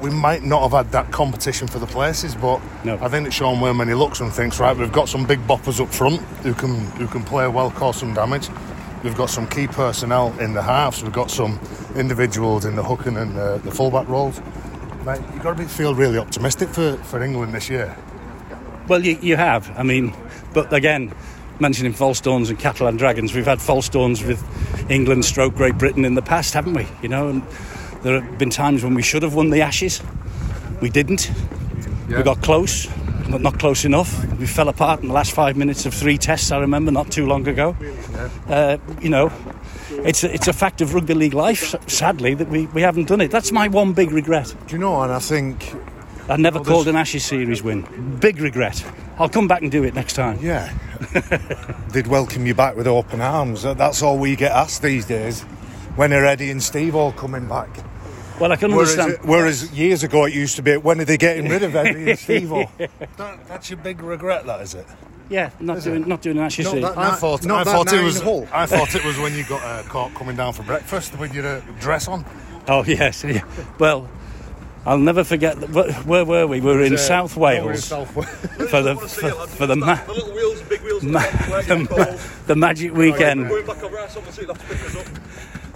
we 0.00 0.10
might 0.10 0.42
not 0.42 0.62
have 0.62 0.72
had 0.72 0.92
that 0.92 1.10
competition 1.10 1.66
for 1.66 1.78
the 1.78 1.86
places, 1.86 2.34
but 2.34 2.60
No. 2.84 2.98
I 3.00 3.08
think 3.08 3.26
it's 3.26 3.36
Sean 3.36 3.58
Wayman 3.60 3.88
he 3.88 3.94
looks 3.94 4.20
and 4.20 4.30
thinks 4.30 4.60
right. 4.60 4.76
We've 4.76 4.92
got 4.92 5.08
some 5.08 5.24
big 5.24 5.40
boppers 5.46 5.80
up 5.80 5.88
front 5.88 6.20
who 6.42 6.52
can 6.52 6.86
who 6.92 7.06
can 7.06 7.24
play 7.24 7.48
well, 7.48 7.70
cause 7.70 7.96
some 7.96 8.12
damage. 8.12 8.48
We've 9.04 9.14
got 9.14 9.28
some 9.28 9.46
key 9.46 9.66
personnel 9.66 10.34
in 10.40 10.54
the 10.54 10.62
halves. 10.62 11.02
We've 11.02 11.12
got 11.12 11.30
some 11.30 11.60
individuals 11.94 12.64
in 12.64 12.74
the 12.74 12.82
hooking 12.82 13.18
and 13.18 13.36
uh, 13.36 13.58
the 13.58 13.70
fullback 13.70 14.08
roles. 14.08 14.40
Like, 15.04 15.20
you've 15.34 15.42
got 15.42 15.58
to 15.58 15.62
be, 15.62 15.68
feel 15.68 15.94
really 15.94 16.16
optimistic 16.16 16.70
for, 16.70 16.96
for 16.96 17.22
England 17.22 17.52
this 17.52 17.68
year. 17.68 17.94
Well, 18.88 19.04
you, 19.04 19.18
you 19.20 19.36
have. 19.36 19.70
I 19.78 19.82
mean, 19.82 20.16
but 20.54 20.72
again, 20.72 21.12
mentioning 21.60 21.92
false 21.92 22.18
dawns 22.22 22.48
and 22.48 22.58
Catalan 22.58 22.96
Dragons, 22.96 23.34
we've 23.34 23.44
had 23.44 23.60
false 23.60 23.90
dawns 23.90 24.24
with 24.24 24.42
England, 24.90 25.26
stroke 25.26 25.54
Great 25.54 25.76
Britain 25.76 26.06
in 26.06 26.14
the 26.14 26.22
past, 26.22 26.54
haven't 26.54 26.72
we? 26.72 26.86
You 27.02 27.10
know, 27.10 27.28
and 27.28 27.42
there 28.02 28.22
have 28.22 28.38
been 28.38 28.48
times 28.48 28.82
when 28.82 28.94
we 28.94 29.02
should 29.02 29.22
have 29.22 29.34
won 29.34 29.50
the 29.50 29.60
Ashes. 29.60 30.02
We 30.80 30.88
didn't. 30.88 31.30
We 32.08 32.22
got 32.22 32.40
close, 32.40 32.86
but 33.30 33.40
not 33.40 33.58
close 33.58 33.84
enough. 33.84 34.24
We 34.38 34.46
fell 34.46 34.68
apart 34.68 35.00
in 35.00 35.08
the 35.08 35.14
last 35.14 35.32
five 35.32 35.56
minutes 35.56 35.86
of 35.86 35.94
three 35.94 36.18
tests. 36.18 36.50
I 36.52 36.58
remember 36.58 36.90
not 36.90 37.10
too 37.10 37.26
long 37.26 37.46
ago. 37.48 37.76
Uh, 38.48 38.78
you 39.00 39.08
know, 39.10 39.32
it's 39.90 40.24
a, 40.24 40.32
it's 40.32 40.48
a 40.48 40.52
fact 40.52 40.80
of 40.80 40.94
rugby 40.94 41.14
league 41.14 41.34
life. 41.34 41.74
Sadly, 41.88 42.34
that 42.34 42.48
we, 42.48 42.66
we 42.68 42.82
haven't 42.82 43.08
done 43.08 43.20
it. 43.20 43.30
That's 43.30 43.52
my 43.52 43.68
one 43.68 43.92
big 43.92 44.10
regret. 44.12 44.54
Do 44.66 44.74
you 44.74 44.78
know? 44.78 45.02
And 45.02 45.12
I 45.12 45.18
think 45.18 45.74
I 46.28 46.36
never 46.36 46.58
Well, 46.58 46.64
called 46.64 46.88
an 46.88 46.96
Ashes 46.96 47.24
series 47.24 47.62
win. 47.62 48.18
Big 48.20 48.40
regret. 48.40 48.84
I'll 49.18 49.28
come 49.28 49.46
back 49.46 49.62
and 49.62 49.70
do 49.70 49.84
it 49.84 49.94
next 49.94 50.14
time. 50.14 50.38
Yeah. 50.42 50.72
They'd 51.90 52.06
welcome 52.08 52.46
you 52.46 52.54
back 52.54 52.76
with 52.76 52.86
open 52.86 53.20
arms. 53.20 53.62
That's 53.62 54.02
all 54.02 54.18
we 54.18 54.34
get 54.36 54.52
asked 54.52 54.82
these 54.82 55.06
days. 55.06 55.42
When 55.96 56.12
are 56.12 56.24
Eddie 56.24 56.50
and 56.50 56.60
Stevo 56.60 57.14
coming 57.16 57.46
back? 57.46 57.68
Well, 58.40 58.50
I 58.52 58.56
can 58.56 58.72
Whereas, 58.74 58.98
understand. 58.98 59.28
whereas 59.28 59.70
years 59.72 60.02
ago 60.02 60.24
it 60.24 60.34
used 60.34 60.56
to 60.56 60.62
be, 60.62 60.76
when 60.76 61.00
are 61.00 61.04
they 61.04 61.16
getting 61.16 61.48
rid 61.48 61.62
of 61.62 61.76
Eddie 61.76 62.10
and 62.10 62.18
Steve? 62.26 62.52
all? 62.52 62.70
That, 63.16 63.46
that's 63.46 63.70
your 63.70 63.78
big 63.78 64.02
regret, 64.02 64.44
that 64.46 64.60
is 64.60 64.74
it? 64.74 64.86
Yeah, 65.30 65.50
not 65.60 65.82
doing 65.82 66.06
not 66.06 66.20
doing 66.20 66.36
an 66.36 66.44
Ashes 66.44 66.66
Not 66.66 66.70
series. 66.72 66.84
that- 66.86 66.98
I 66.98 67.08
Not- 67.10 67.18
thought 67.18 67.44
not 67.46 67.60
I 67.60 67.64
that 67.64 67.70
thought 67.72 67.92
it 67.94 68.02
was. 68.02 68.20
I 68.52 68.66
thought 68.66 68.94
it 68.94 69.04
was 69.04 69.16
when 69.18 69.34
you 69.34 69.44
got 69.44 69.62
uh, 69.62 69.82
caught 69.88 70.12
coming 70.14 70.36
down 70.36 70.52
for 70.52 70.62
breakfast 70.64 71.18
with 71.18 71.32
your 71.32 71.46
uh, 71.46 71.60
dress 71.80 72.08
on. 72.08 72.24
Oh 72.68 72.84
yes, 72.86 73.24
yeah. 73.24 73.42
Well, 73.78 74.08
I'll 74.84 74.98
never 74.98 75.24
forget. 75.24 75.58
that- 75.60 75.70
Where, 75.70 75.92
where 76.02 76.24
were 76.26 76.46
we? 76.46 76.60
We 76.60 76.66
were 76.74 76.82
in 76.82 76.98
South 76.98 77.36
Wales 77.38 77.88
for 77.88 78.82
the 78.82 78.96
for, 78.96 79.30
for 79.46 79.66
the 79.66 79.76
ma- 79.76 79.98
little 80.08 80.30
wheels, 80.34 80.60
big 80.62 80.82
wheels. 80.82 81.02
ma- 81.04 81.20
the, 81.20 81.86
ma- 81.90 82.18
the 82.46 82.56
magic 82.56 82.92
weekend. 82.92 83.48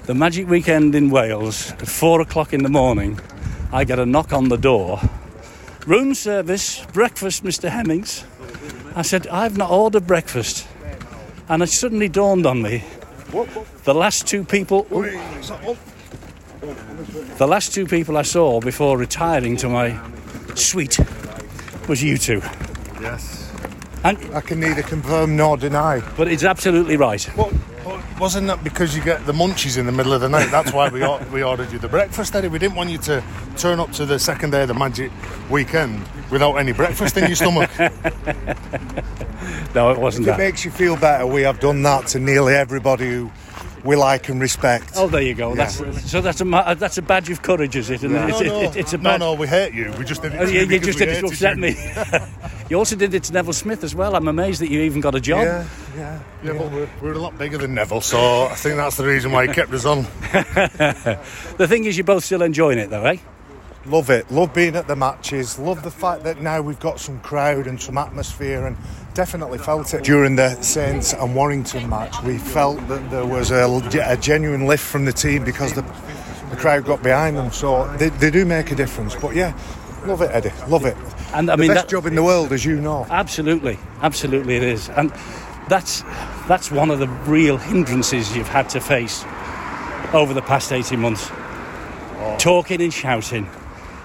The 0.09 0.15
magic 0.15 0.49
weekend 0.49 0.95
in 0.95 1.11
Wales 1.11 1.71
at 1.73 1.87
four 1.87 2.23
o'clock 2.23 2.55
in 2.55 2.63
the 2.63 2.71
morning. 2.71 3.21
I 3.71 3.85
get 3.85 3.99
a 3.99 4.07
knock 4.07 4.33
on 4.33 4.49
the 4.49 4.57
door. 4.57 5.03
Room 5.87 6.15
service, 6.15 6.83
breakfast, 6.95 7.45
Mr. 7.45 7.69
Hemmings. 7.69 8.25
I 8.97 9.03
said, 9.03 9.27
I've 9.27 9.59
not 9.59 9.71
ordered 9.71 10.07
breakfast. 10.07 10.67
And 11.47 11.63
it 11.63 11.69
suddenly 11.69 12.09
dawned 12.09 12.47
on 12.47 12.63
me 12.63 12.85
the 13.85 13.93
last 13.95 14.27
two 14.27 14.45
people 14.45 14.85
the 17.37 17.47
last 17.47 17.75
two 17.75 17.85
people 17.85 18.17
I 18.17 18.23
saw 18.23 18.63
before 18.63 18.97
retiring 18.97 19.59
to 19.59 19.69
my 19.69 20.01
suite 20.55 20.99
was 21.87 22.03
you 22.03 22.17
two. 22.17 22.41
Yes. 23.03 23.53
And 24.05 24.17
I 24.35 24.41
can 24.41 24.59
neither 24.59 24.83
confirm 24.83 25.37
nor 25.37 25.59
deny. 25.59 26.01
but 26.17 26.29
it's 26.29 26.45
absolutely 26.45 26.97
right. 26.97 27.29
Wasn't 28.19 28.47
that 28.49 28.63
because 28.65 28.97
you 28.97 29.03
get 29.03 29.25
the 29.27 29.33
munchies 29.33 29.79
in 29.79 29.87
the 29.87 29.93
middle 29.93 30.13
of 30.13 30.21
the 30.21 30.29
night? 30.29 30.51
That's 30.51 30.73
why 30.73 30.89
we 30.89 31.05
or- 31.05 31.21
we 31.33 31.43
ordered 31.43 31.73
you 31.73 31.79
the 31.79 31.89
breakfast, 31.89 32.35
Eddie. 32.35 32.49
We 32.49 32.59
didn't 32.59 32.77
want 32.77 32.91
you 32.91 32.99
to 32.99 33.23
turn 33.57 33.81
up 33.81 33.93
to 33.93 34.07
the 34.07 34.19
second 34.19 34.51
day 34.51 34.63
of 34.63 34.69
the 34.69 34.75
magic 34.75 35.11
weekend 35.51 36.05
without 36.31 36.57
any 36.57 36.73
breakfast 36.73 37.17
in 37.17 37.27
your 37.27 37.37
stomach. 37.37 37.71
No, 39.75 39.91
it 39.91 39.99
wasn't 39.99 40.27
If 40.27 40.35
it 40.35 40.37
that. 40.37 40.39
makes 40.39 40.65
you 40.65 40.71
feel 40.71 40.97
better, 40.97 41.27
we 41.27 41.43
have 41.43 41.61
done 41.61 41.83
that 41.83 42.07
to 42.09 42.19
nearly 42.19 42.55
everybody 42.55 43.07
who 43.11 43.31
we 43.85 43.97
like 43.97 44.29
and 44.29 44.41
respect. 44.41 44.93
Oh, 44.97 45.09
there 45.09 45.23
you 45.23 45.35
go. 45.35 45.55
That's 45.55 45.77
so. 46.11 46.21
That's 46.21 46.41
a 46.41 46.75
that's 46.79 46.99
a 46.99 47.03
badge 47.03 47.31
of 47.31 47.43
courage, 47.43 47.77
is 47.77 47.91
it? 47.91 48.03
And 48.03 48.15
No, 48.15 48.27
it's, 48.27 48.41
no, 48.41 48.61
it- 48.63 48.77
it's 48.77 48.93
a 48.93 48.99
badge. 48.99 49.21
no, 49.21 49.35
we 49.35 49.47
hate 49.47 49.75
you. 49.75 49.93
We 49.99 50.05
just 50.05 50.23
did 50.23 50.35
it. 50.35 50.41
Oh, 50.41 50.47
to 50.47 50.53
you, 50.53 50.61
you 50.67 50.79
just 50.81 50.99
did 50.99 51.09
it 51.09 51.21
to 51.21 51.27
upset 51.27 51.57
you. 51.57 51.63
me. 51.63 51.77
you 52.71 52.77
also 52.77 52.97
did 52.97 53.15
it 53.15 53.23
to 53.25 53.33
Neville 53.33 53.53
Smith 53.53 53.85
as 53.85 53.95
well. 53.95 54.15
I'm 54.17 54.29
amazed 54.29 54.61
that 54.61 54.71
you 54.71 54.81
even 54.81 55.01
got 55.01 55.15
a 55.15 55.21
job. 55.21 55.43
Yeah, 55.45 55.67
yeah. 55.97 56.21
Yeah, 56.45 56.53
but 56.53 56.71
we're, 56.71 56.89
we're 57.03 57.13
a 57.15 57.19
lot 57.19 57.37
bigger 57.37 57.59
than 57.59 57.75
Neville, 57.75 58.01
so 58.01 58.45
I 58.45 58.55
think 58.55 58.77
that's 58.77 58.97
the 58.97 59.05
reason 59.07 59.33
why 59.33 59.47
he 59.47 59.53
kept 59.53 59.73
us 59.73 59.85
on. 59.85 60.07
The 61.59 61.67
thing 61.69 61.85
is, 61.85 61.97
you're 61.97 62.05
both 62.05 62.25
still 62.25 62.43
enjoying 62.43 62.79
it, 62.79 62.91
though, 62.91 63.05
eh? 63.05 63.17
Love 63.87 64.11
it. 64.11 64.31
Love 64.31 64.53
being 64.55 64.77
at 64.77 64.87
the 64.87 64.95
matches. 64.97 65.59
Love 65.59 65.83
the 65.83 65.91
fact 65.91 66.23
that 66.25 66.41
now 66.43 66.61
we've 66.61 66.79
got 66.79 67.01
some 67.01 67.19
crowd 67.21 67.67
and 67.67 67.81
some 67.81 67.97
atmosphere, 67.99 68.67
and 68.67 68.77
definitely 69.19 69.59
felt 69.59 69.93
it 69.95 70.05
during 70.05 70.37
the 70.37 70.55
Saints 70.63 71.13
and 71.13 71.35
Warrington 71.35 71.89
match. 71.89 72.15
We 72.23 72.39
felt 72.39 72.79
that 72.87 73.11
there 73.11 73.27
was 73.27 73.51
a, 73.51 73.67
a 74.07 74.17
genuine 74.17 74.65
lift 74.69 74.85
from 74.85 75.07
the 75.07 75.13
team 75.13 75.45
because 75.45 75.73
the, 75.73 75.83
the 76.51 76.57
crowd 76.57 76.85
got 76.85 77.03
behind 77.03 77.37
them. 77.37 77.51
So 77.51 77.93
they, 77.97 78.11
they 78.11 78.31
do 78.31 78.45
make 78.45 78.71
a 78.71 78.77
difference. 78.77 79.17
But 79.17 79.35
yeah, 79.35 79.59
love 80.07 80.23
it, 80.23 80.31
Eddie. 80.31 80.53
Love 80.69 80.85
it. 80.87 80.97
And 81.35 81.51
I 81.51 81.57
the 81.57 81.63
mean, 81.63 81.71
best 81.73 81.87
that- 81.87 81.91
job 81.91 82.07
in 82.07 82.15
the 82.15 82.23
world, 82.23 82.53
as 82.53 82.65
you 82.65 82.81
know. 82.81 83.09
Absolutely, 83.11 83.77
absolutely, 84.03 84.55
it 84.55 84.63
is, 84.63 84.89
and 84.91 85.13
that's 85.69 86.03
that's 86.47 86.71
one 86.71 86.89
of 86.89 87.01
the 87.01 87.09
real 87.27 87.57
hindrances 87.57 88.37
you've 88.37 88.47
had 88.47 88.69
to 88.71 88.81
face 88.81 89.25
over 90.13 90.33
the 90.33 90.43
past 90.43 90.71
eighteen 90.71 91.01
months. 91.01 91.29
Oh. 92.21 92.37
Talking 92.39 92.81
and 92.83 92.95
shouting 92.95 93.51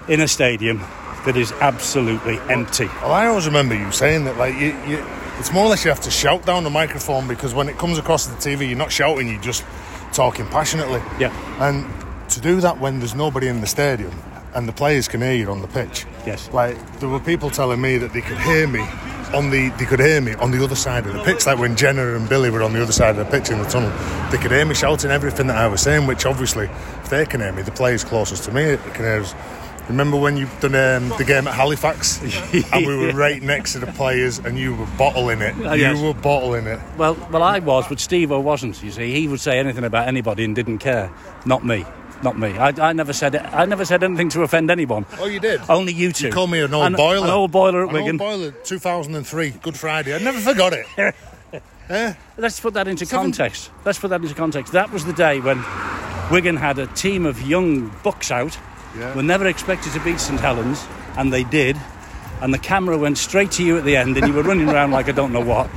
in 0.07 0.21
a 0.21 0.27
stadium 0.27 0.79
that 1.25 1.37
is 1.37 1.51
absolutely 1.53 2.39
empty. 2.49 2.87
Well, 3.01 3.11
I 3.13 3.27
always 3.27 3.45
remember 3.45 3.75
you 3.75 3.91
saying 3.91 4.25
that, 4.25 4.37
like, 4.37 4.55
you, 4.55 4.77
you, 4.87 5.05
it's 5.39 5.51
more 5.51 5.65
or 5.65 5.69
less 5.69 5.83
you 5.83 5.89
have 5.89 6.01
to 6.01 6.11
shout 6.11 6.45
down 6.45 6.63
the 6.63 6.69
microphone 6.69 7.27
because 7.27 7.53
when 7.53 7.69
it 7.69 7.77
comes 7.77 7.97
across 7.97 8.27
the 8.27 8.35
TV, 8.35 8.67
you're 8.67 8.77
not 8.77 8.91
shouting, 8.91 9.27
you're 9.27 9.41
just 9.41 9.63
talking 10.11 10.45
passionately. 10.47 11.01
Yeah. 11.19 11.33
And 11.59 11.85
to 12.31 12.41
do 12.41 12.61
that 12.61 12.79
when 12.79 12.99
there's 12.99 13.15
nobody 13.15 13.47
in 13.47 13.61
the 13.61 13.67
stadium 13.67 14.13
and 14.53 14.67
the 14.67 14.73
players 14.73 15.07
can 15.07 15.21
hear 15.21 15.33
you 15.33 15.49
on 15.49 15.61
the 15.61 15.67
pitch. 15.67 16.05
Yes. 16.25 16.49
Like, 16.53 16.99
there 16.99 17.09
were 17.09 17.19
people 17.19 17.49
telling 17.49 17.81
me 17.81 17.97
that 17.97 18.13
they 18.13 18.21
could 18.21 18.39
hear 18.39 18.67
me 18.67 18.85
on 19.33 19.49
the 19.49 19.69
they 19.79 19.85
could 19.85 19.99
hear 19.99 20.21
me 20.21 20.33
on 20.35 20.51
the 20.51 20.63
other 20.63 20.75
side 20.75 21.05
of 21.07 21.13
the 21.13 21.23
pitch, 21.23 21.45
like 21.45 21.57
when 21.57 21.75
Jenna 21.75 22.15
and 22.15 22.29
Billy 22.29 22.49
were 22.49 22.61
on 22.61 22.73
the 22.73 22.81
other 22.81 22.91
side 22.91 23.17
of 23.17 23.25
the 23.25 23.25
pitch 23.25 23.49
in 23.49 23.57
the 23.57 23.65
tunnel. 23.65 23.91
They 24.29 24.37
could 24.37 24.51
hear 24.51 24.65
me 24.65 24.75
shouting 24.75 25.11
everything 25.11 25.47
that 25.47 25.57
I 25.57 25.67
was 25.67 25.81
saying, 25.81 26.05
which 26.07 26.25
obviously, 26.25 26.65
if 26.65 27.09
they 27.09 27.25
can 27.25 27.41
hear 27.41 27.51
me, 27.51 27.63
the 27.63 27.71
players 27.71 28.03
closest 28.03 28.43
to 28.45 28.51
me 28.51 28.77
can 28.93 29.05
hear 29.05 29.21
us. 29.21 29.33
Remember 29.89 30.17
when 30.17 30.37
you 30.37 30.47
done 30.61 30.75
um, 30.75 31.09
the 31.17 31.25
game 31.25 31.47
at 31.47 31.53
Halifax 31.53 32.21
and 32.73 32.85
we 32.85 32.95
were 32.95 33.11
right 33.11 33.41
next 33.41 33.73
to 33.73 33.79
the 33.79 33.87
players 33.87 34.39
and 34.39 34.57
you 34.57 34.75
were 34.75 34.87
bottling 34.97 35.41
it. 35.41 35.53
Oh, 35.59 35.73
yes. 35.73 35.97
You 35.97 36.05
were 36.05 36.13
bottling 36.13 36.67
it. 36.67 36.79
Well, 36.97 37.15
well, 37.31 37.43
I 37.43 37.59
was, 37.59 37.87
but 37.87 37.97
Stevo 37.97 38.41
wasn't. 38.41 38.81
You 38.81 38.91
see, 38.91 39.11
he 39.11 39.27
would 39.27 39.41
say 39.41 39.59
anything 39.59 39.83
about 39.83 40.07
anybody 40.07 40.45
and 40.45 40.55
didn't 40.55 40.77
care. 40.79 41.11
Not 41.45 41.65
me. 41.65 41.85
not 42.23 42.39
me. 42.39 42.57
I, 42.57 42.69
I 42.89 42.93
never 42.93 43.11
said 43.11 43.35
it. 43.35 43.41
I 43.41 43.65
never 43.65 43.83
said 43.83 44.01
anything 44.03 44.29
to 44.29 44.43
offend 44.43 44.71
anyone. 44.71 45.05
Oh, 45.19 45.25
you 45.25 45.41
did. 45.41 45.59
Only 45.69 45.91
you 45.91 46.13
two. 46.13 46.27
You 46.27 46.31
call 46.33 46.47
me 46.47 46.61
an 46.61 46.73
old 46.73 46.85
An- 46.85 46.93
boiler. 46.93 47.25
An 47.25 47.31
old 47.31 47.51
boiler 47.51 47.83
at 47.83 47.89
An 47.89 47.93
Wigan. 47.93 48.21
old 48.21 48.29
boiler, 48.29 48.51
2003, 48.51 49.49
Good 49.61 49.77
Friday. 49.77 50.15
I 50.15 50.19
never 50.19 50.39
forgot 50.39 50.71
it. 50.73 51.13
Let's 52.37 52.59
put 52.61 52.73
that 52.75 52.87
into 52.87 53.05
context. 53.05 53.69
Let's 53.83 53.99
put 53.99 54.07
that 54.11 54.21
into 54.21 54.33
context. 54.33 54.71
That 54.71 54.91
was 54.91 55.03
the 55.03 55.11
day 55.13 55.41
when 55.41 55.57
Wigan 56.31 56.55
had 56.55 56.79
a 56.79 56.87
team 56.87 57.25
of 57.25 57.41
young 57.41 57.89
bucks 58.03 58.31
out. 58.31 58.57
Yeah. 58.97 59.15
Were 59.15 59.23
never 59.23 59.47
expected 59.47 59.93
to 59.93 59.99
beat 60.01 60.19
St 60.19 60.39
Helens, 60.39 60.85
and 61.17 61.33
they 61.33 61.43
did. 61.43 61.77
And 62.41 62.53
the 62.53 62.59
camera 62.59 62.97
went 62.97 63.17
straight 63.17 63.51
to 63.51 63.63
you 63.63 63.77
at 63.77 63.85
the 63.85 63.95
end, 63.95 64.17
and 64.17 64.27
you 64.27 64.33
were 64.33 64.43
running 64.43 64.69
around 64.69 64.91
like 64.91 65.07
I 65.07 65.13
don't 65.13 65.31
know 65.31 65.39
what. 65.39 65.69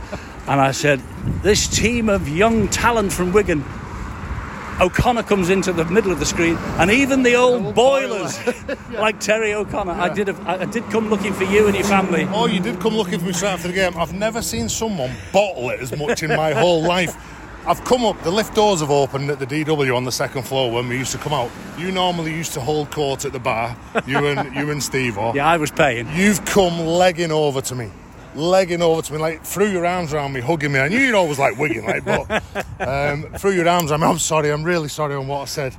And 0.47 0.61
I 0.61 0.73
said, 0.73 1.01
"This 1.43 1.67
team 1.69 2.09
of 2.09 2.29
young 2.29 2.69
talent 2.69 3.13
from 3.13 3.33
Wigan." 3.33 3.65
O'Connor 4.79 5.23
comes 5.23 5.49
into 5.49 5.73
the 5.73 5.87
middle 5.87 6.13
of 6.13 6.19
the 6.19 6.27
screen, 6.27 6.57
and 6.79 6.91
even 6.91 7.23
the 7.23 7.35
old, 7.35 7.75
boilers, 7.75 8.39
like 8.91 9.21
Terry 9.21 9.55
O'Connor. 9.55 9.93
I 9.93 10.13
did. 10.13 10.29
A, 10.29 10.37
I 10.47 10.67
did 10.67 10.85
come 10.91 11.09
looking 11.09 11.33
for 11.33 11.45
you 11.45 11.67
and 11.67 11.75
your 11.75 11.87
family. 11.87 12.27
Oh, 12.31 12.47
you 12.47 12.61
did 12.61 12.79
come 12.81 12.95
looking 12.95 13.19
for 13.19 13.25
me 13.27 13.33
straight 13.33 13.51
after 13.53 13.69
the 13.69 13.75
game. 13.75 13.97
I've 13.97 14.13
never 14.13 14.43
seen 14.43 14.69
someone 14.69 15.13
bottle 15.33 15.71
it 15.71 15.81
as 15.81 15.97
much 15.97 16.23
in 16.23 16.31
my 16.37 16.53
whole 16.53 16.83
life. 16.83 17.17
I've 17.69 17.85
come 17.85 18.05
up, 18.05 18.23
the 18.23 18.31
lift 18.31 18.55
doors 18.55 18.79
have 18.79 18.93
opened 18.93 19.29
at 19.29 19.41
the 19.41 19.47
DW 19.47 19.97
on 19.97 20.05
the 20.05 20.13
second 20.13 20.43
floor 20.45 20.71
when 20.71 20.89
we 20.89 20.97
used 20.99 21.11
to 21.13 21.19
come 21.19 21.33
out. 21.33 21.51
You 21.77 21.91
normally 21.91 22.33
used 22.33 22.53
to 22.53 22.61
hold 22.61 22.93
court 22.93 23.25
at 23.25 23.33
the 23.33 23.41
bar, 23.41 23.77
you 24.07 24.25
and 24.25 24.55
you 24.55 24.71
and 24.71 24.81
Steve. 24.81 25.19
Or 25.19 25.33
Yeah, 25.35 25.49
I 25.49 25.57
was 25.57 25.73
paying. 25.73 26.09
You've 26.15 26.45
come 26.45 26.79
legging 26.79 27.33
over 27.33 27.61
to 27.63 27.75
me. 27.75 27.91
Legging 28.37 28.83
over 28.83 29.03
to 29.03 29.13
me, 29.13 29.19
like 29.19 29.43
threw 29.43 29.67
your 29.67 29.85
arms 29.85 30.15
around 30.15 30.33
me, 30.33 30.41
hugging 30.41 30.71
me. 30.71 30.79
I 30.79 30.87
knew 30.87 30.99
you'd 30.99 31.15
always 31.17 31.41
like 31.41 31.59
wigging, 31.59 31.87
like, 31.87 32.05
but 32.05 32.31
um, 32.81 33.25
threw 33.39 33.51
your 33.51 33.69
arms 33.69 33.91
around 33.91 34.01
me. 34.03 34.07
I'm 34.07 34.19
sorry, 34.19 34.53
I'm 34.53 34.63
really 34.63 34.89
sorry 34.89 35.17
on 35.17 35.27
what 35.27 35.41
I 35.41 35.45
said. 35.47 35.75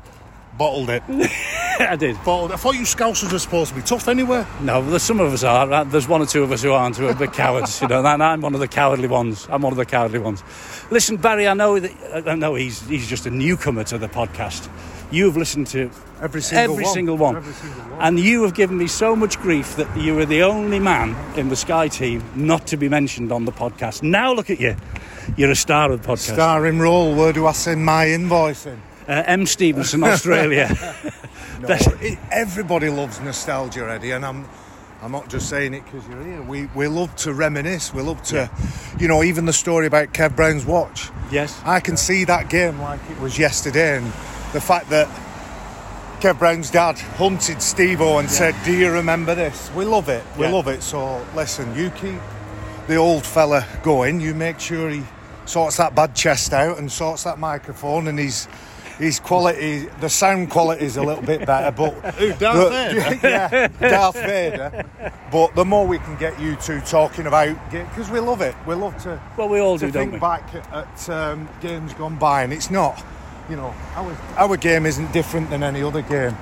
Bottled 0.58 0.90
it. 0.90 1.04
I 1.80 1.96
did. 1.96 2.16
Bottled 2.26 2.52
it. 2.52 2.56
I 2.56 2.58
thought 2.58 2.76
you 2.76 2.82
Scousers 2.82 3.32
were 3.32 3.38
supposed 3.40 3.70
to 3.70 3.76
be 3.76 3.82
tough 3.84 4.08
anyway. 4.08 4.46
No, 4.62 4.82
there's 4.82 5.04
some 5.04 5.20
of 5.20 5.32
us 5.32 5.44
are. 5.44 5.68
right? 5.68 5.84
There's 5.90 6.08
one 6.08 6.22
or 6.22 6.26
two 6.26 6.42
of 6.44 6.52
us 6.52 6.64
who 6.64 6.72
aren't, 6.72 6.98
who 6.98 7.08
are 7.08 7.12
a 7.12 7.16
bit 7.16 7.34
cowards, 7.34 7.80
you 7.82 7.88
know. 7.88 8.04
And 8.06 8.24
I'm 8.24 8.42
one 8.42 8.54
of 8.56 8.60
the 8.60 8.68
cowardly 8.68 9.08
ones. 9.08 9.48
I'm 9.52 9.62
one 9.62 9.72
of 9.74 9.78
the 9.78 9.86
cowardly 9.86 10.20
ones. 10.20 10.44
Listen, 10.90 11.18
Barry, 11.18 11.48
I 11.48 11.54
know 11.54 11.80
that 11.80 11.92
uh, 12.28 12.32
I 12.32 12.36
know 12.36 12.56
he's 12.56 12.82
he's 12.88 13.08
just 13.08 13.26
a 13.28 13.30
newcomer 13.30 13.84
to 13.86 13.98
the 13.98 14.08
podcast. 14.08 14.68
You've 15.12 15.38
listened 15.38 15.68
to 15.68 15.90
Every 16.22 16.42
single 16.42 16.74
every 16.74 16.84
one. 16.84 16.94
single 16.94 17.18
one, 17.18 17.36
Every 17.38 17.54
single 17.54 17.80
one. 17.92 18.02
and 18.02 18.20
you 18.20 18.42
have 18.44 18.54
given 18.56 18.78
me 18.78 18.88
so 18.88 19.16
much 19.16 19.40
grief 19.40 19.76
that 19.78 19.96
you 19.98 20.16
were 20.16 20.26
the 20.26 20.42
only 20.44 20.80
man 20.80 21.16
in 21.38 21.48
the 21.50 21.56
Sky 21.56 21.88
team 21.88 22.24
not 22.36 22.66
to 22.68 22.78
be 22.78 22.90
mentioned 22.90 23.32
on 23.32 23.46
the 23.46 23.52
podcast. 23.54 24.02
Now 24.04 24.34
look 24.34 24.50
at 24.50 24.60
you. 24.60 24.76
You're 25.38 25.52
a 25.52 25.56
star 25.56 25.92
of 25.92 26.02
the 26.02 26.08
podcast. 26.08 26.34
Starring 26.34 26.80
role, 26.80 27.16
where 27.16 27.32
do 27.32 27.46
I 27.46 27.52
send 27.54 27.86
my 27.86 28.10
invoice 28.10 28.66
in? 28.66 28.82
Uh, 29.08 29.24
M. 29.26 29.46
Stephenson, 29.46 30.04
Australia. 30.04 30.68
No, 31.60 31.70
it, 32.02 32.20
everybody 32.32 32.88
loves 32.88 33.20
nostalgia, 33.20 33.90
Eddie, 33.90 34.12
and 34.12 34.24
I'm 34.24 34.48
I'm 35.02 35.12
not 35.12 35.28
just 35.28 35.50
saying 35.50 35.74
it 35.74 35.84
because 35.86 36.08
you're 36.08 36.24
here. 36.24 36.42
We 36.44 36.68
we 36.76 36.88
love 36.88 37.16
to 37.18 37.34
reminisce. 37.34 37.92
We 37.92 38.04
love 38.04 38.22
to, 38.26 38.48
you 39.00 39.08
know, 39.08 39.24
even 39.24 39.46
the 39.46 39.54
story 39.54 39.88
about 39.88 40.14
Kev 40.14 40.36
Brown's 40.36 40.68
watch. 40.68 41.10
yes. 41.32 41.60
I 41.66 41.80
can 41.80 41.98
see 41.98 42.26
that 42.26 42.50
game 42.52 42.80
like 42.80 43.00
it 43.10 43.20
was 43.20 43.40
yesterday, 43.40 43.98
and 43.98 44.06
the 44.54 44.62
fact 44.62 44.92
that 44.92 45.08
Kev 46.20 46.38
Brown's 46.38 46.70
dad 46.70 47.00
hunted 47.00 47.58
Stevo 47.58 48.20
and 48.20 48.30
said, 48.30 48.54
"Do 48.64 48.72
you 48.72 48.92
remember 48.92 49.34
this?" 49.34 49.72
We 49.76 49.84
love 49.86 50.10
it. 50.10 50.24
We 50.38 50.46
Yeah. 50.46 50.52
love 50.52 50.68
it. 50.68 50.84
So 50.84 51.26
listen, 51.36 51.76
you 51.76 51.90
keep 51.90 52.20
the 52.88 52.98
old 52.98 53.26
fella 53.26 53.66
going. 53.82 54.22
You 54.22 54.36
make 54.36 54.60
sure 54.60 54.92
he 54.92 55.02
sorts 55.46 55.78
that 55.78 55.96
bad 55.96 56.14
chest 56.14 56.54
out 56.54 56.78
and 56.78 56.92
sorts 56.92 57.24
that 57.24 57.40
microphone, 57.40 58.08
and 58.08 58.20
he's. 58.20 58.48
His 58.98 59.20
quality, 59.20 59.86
the 60.02 60.10
sound 60.10 60.50
quality 60.50 60.84
is 60.84 60.98
a 60.98 61.04
little 61.04 61.24
bit 61.24 61.46
better, 61.46 61.70
but 61.72 61.92
Who, 62.16 62.34
Darth 62.34 62.58
the- 62.58 62.70
Vader? 63.02 63.20
yeah, 63.28 63.68
Darth 63.80 64.16
Vader. 64.16 64.86
But 65.32 65.54
the 65.56 65.66
more 65.66 65.86
we 65.86 66.00
can 66.00 66.18
get 66.18 66.40
you 66.40 66.56
two 66.56 66.82
talking 66.82 67.28
about, 67.28 67.56
because 67.72 68.10
we 68.10 68.20
love 68.20 68.42
it, 68.42 68.56
we 68.66 68.74
love 68.74 68.98
to 69.04 69.22
Well, 69.38 69.50
we 69.50 69.60
all 69.60 69.78
to 69.78 69.86
do, 69.86 69.92
don't 69.92 70.02
think 70.04 70.14
we? 70.14 70.20
back 70.20 70.52
at 70.72 71.10
um, 71.10 71.48
games 71.62 71.94
gone 71.94 72.18
by, 72.18 72.42
and 72.44 72.52
it's 72.52 72.72
not. 72.72 73.04
You 73.50 73.56
know, 73.56 73.74
our, 73.96 74.18
our 74.36 74.58
game 74.58 74.86
isn't 74.88 75.14
different 75.14 75.50
than 75.52 75.62
any 75.64 75.82
other 75.84 76.02
game. 76.02 76.36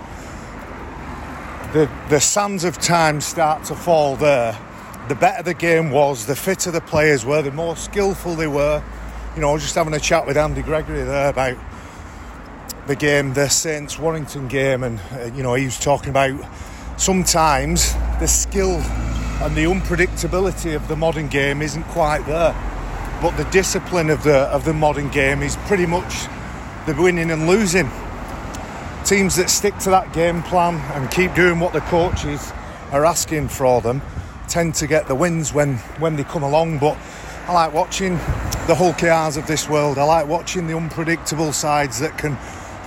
The 1.74 1.90
the 2.10 2.22
sands 2.22 2.64
of 2.64 2.78
time 2.80 3.20
start 3.22 3.66
to 3.66 3.76
fall 3.76 4.16
there. 4.16 4.58
The 5.10 5.16
better 5.16 5.44
the 5.44 5.54
game 5.54 5.92
was, 5.92 6.26
the 6.26 6.36
fitter 6.36 6.72
the 6.72 6.82
players 6.82 7.26
were, 7.26 7.42
the 7.42 7.52
more 7.52 7.76
skillful 7.76 8.36
they 8.36 8.48
were. 8.48 8.82
You 9.36 9.42
know, 9.42 9.50
I 9.50 9.54
was 9.54 9.62
just 9.62 9.76
having 9.76 9.94
a 9.94 10.00
chat 10.00 10.26
with 10.26 10.38
Andy 10.38 10.62
Gregory 10.62 11.04
there 11.04 11.30
about 11.30 11.58
the 12.88 12.96
game, 12.96 13.34
the 13.34 13.50
Saints 13.50 13.98
Warrington 14.00 14.48
game, 14.48 14.84
and 14.84 15.00
uh, 15.12 15.32
you 15.36 15.44
know, 15.44 15.54
he 15.54 15.66
was 15.66 15.80
talking 15.80 16.10
about 16.10 16.40
sometimes 16.98 17.94
the 18.20 18.28
skill 18.28 18.76
and 19.42 19.56
the 19.56 19.66
unpredictability 19.66 20.76
of 20.76 20.88
the 20.88 20.96
modern 20.96 21.28
game 21.28 21.62
isn't 21.62 21.84
quite 21.86 22.26
there 22.26 22.56
but 23.22 23.38
the 23.38 23.44
discipline 23.46 24.10
of 24.10 24.24
the 24.24 24.40
of 24.54 24.66
the 24.66 24.74
modern 24.74 25.10
game 25.10 25.42
is 25.42 25.56
pretty 25.68 25.86
much 25.86 26.28
the 26.86 26.94
winning 26.94 27.32
and 27.32 27.48
losing. 27.48 27.90
Teams 29.04 29.36
that 29.38 29.50
stick 29.50 29.78
to 29.80 29.90
that 29.90 30.14
game 30.14 30.44
plan 30.44 30.76
and 30.94 31.10
keep 31.12 31.34
doing 31.34 31.60
what 31.60 31.74
the 31.74 31.82
coaches 31.82 32.52
are 32.92 33.06
asking 33.06 33.48
for 33.48 33.82
them 33.82 34.02
tend 34.48 34.76
to 34.76 34.88
get 34.88 35.08
the 35.08 35.16
wins 35.16 35.54
when 35.54 35.78
when 35.98 36.16
they 36.16 36.24
come 36.24 36.44
along. 36.44 36.80
But 36.80 36.98
I 37.48 37.54
like 37.54 37.74
watching 37.74 38.16
the 38.68 38.76
Hulk 38.76 39.02
of 39.04 39.48
this 39.48 39.70
world. 39.70 39.98
I 39.98 40.04
like 40.04 40.28
watching 40.28 40.68
the 40.68 40.76
unpredictable 40.76 41.54
sides 41.54 42.00
that 42.00 42.18
can 42.18 42.38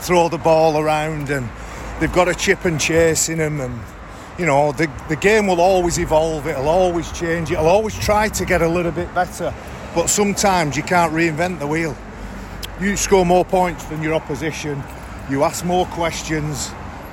throw 0.01 0.29
the 0.29 0.39
ball 0.39 0.79
around 0.79 1.31
and 1.31 1.49
they've 2.01 2.13
got 2.13 2.29
a 2.29 2.35
chip 2.35 2.65
and 2.65 2.81
chase 2.81 3.29
in 3.29 3.39
them 3.39 3.61
and 3.61 3.81
you 4.39 4.47
know 4.47 4.73
the, 4.73 4.91
the 5.09 5.17
game 5.17 5.47
will 5.47 5.61
always 5.61 5.99
evolve 5.99 6.47
it'll 6.47 6.69
always 6.69 7.11
change 7.13 7.51
it'll 7.51 7.67
always 7.67 7.99
try 7.99 8.29
to 8.29 8.45
get 8.45 8.63
a 8.63 8.69
little 8.69 8.93
bit 8.93 9.13
better 9.15 9.53
but 9.95 10.09
sometimes 10.09 10.77
you 10.77 10.83
can't 10.83 11.13
reinvent 11.13 11.59
the 11.59 11.67
wheel. 11.67 11.97
You 12.81 12.97
score 12.97 13.27
more 13.27 13.45
points 13.45 13.85
than 13.87 14.03
your 14.03 14.15
opposition 14.15 14.83
you 15.29 15.45
ask 15.45 15.65
more 15.65 15.87
questions 15.87 16.71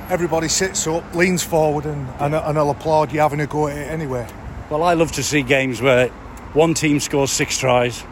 everybody 0.10 0.48
sits 0.48 0.86
up 0.88 1.15
leans 1.15 1.43
forward 1.43 1.86
and, 1.86 2.08
and, 2.19 2.36
and 2.36 2.58
i'll 2.58 2.69
applaud 2.69 3.12
you 3.12 3.19
having 3.19 3.39
a 3.39 3.48
go 3.48 3.67
at 3.67 3.78
it 3.78 3.91
anyway. 3.91 4.28
Well, 4.69 4.84
I 4.84 4.93
love 4.93 5.12
to 5.13 5.24
see 5.24 5.41
games 5.41 5.82
where 5.82 6.10
one 6.54 6.74
team 6.74 7.00
scores 7.00 7.32
six 7.32 7.58
tries 7.58 8.04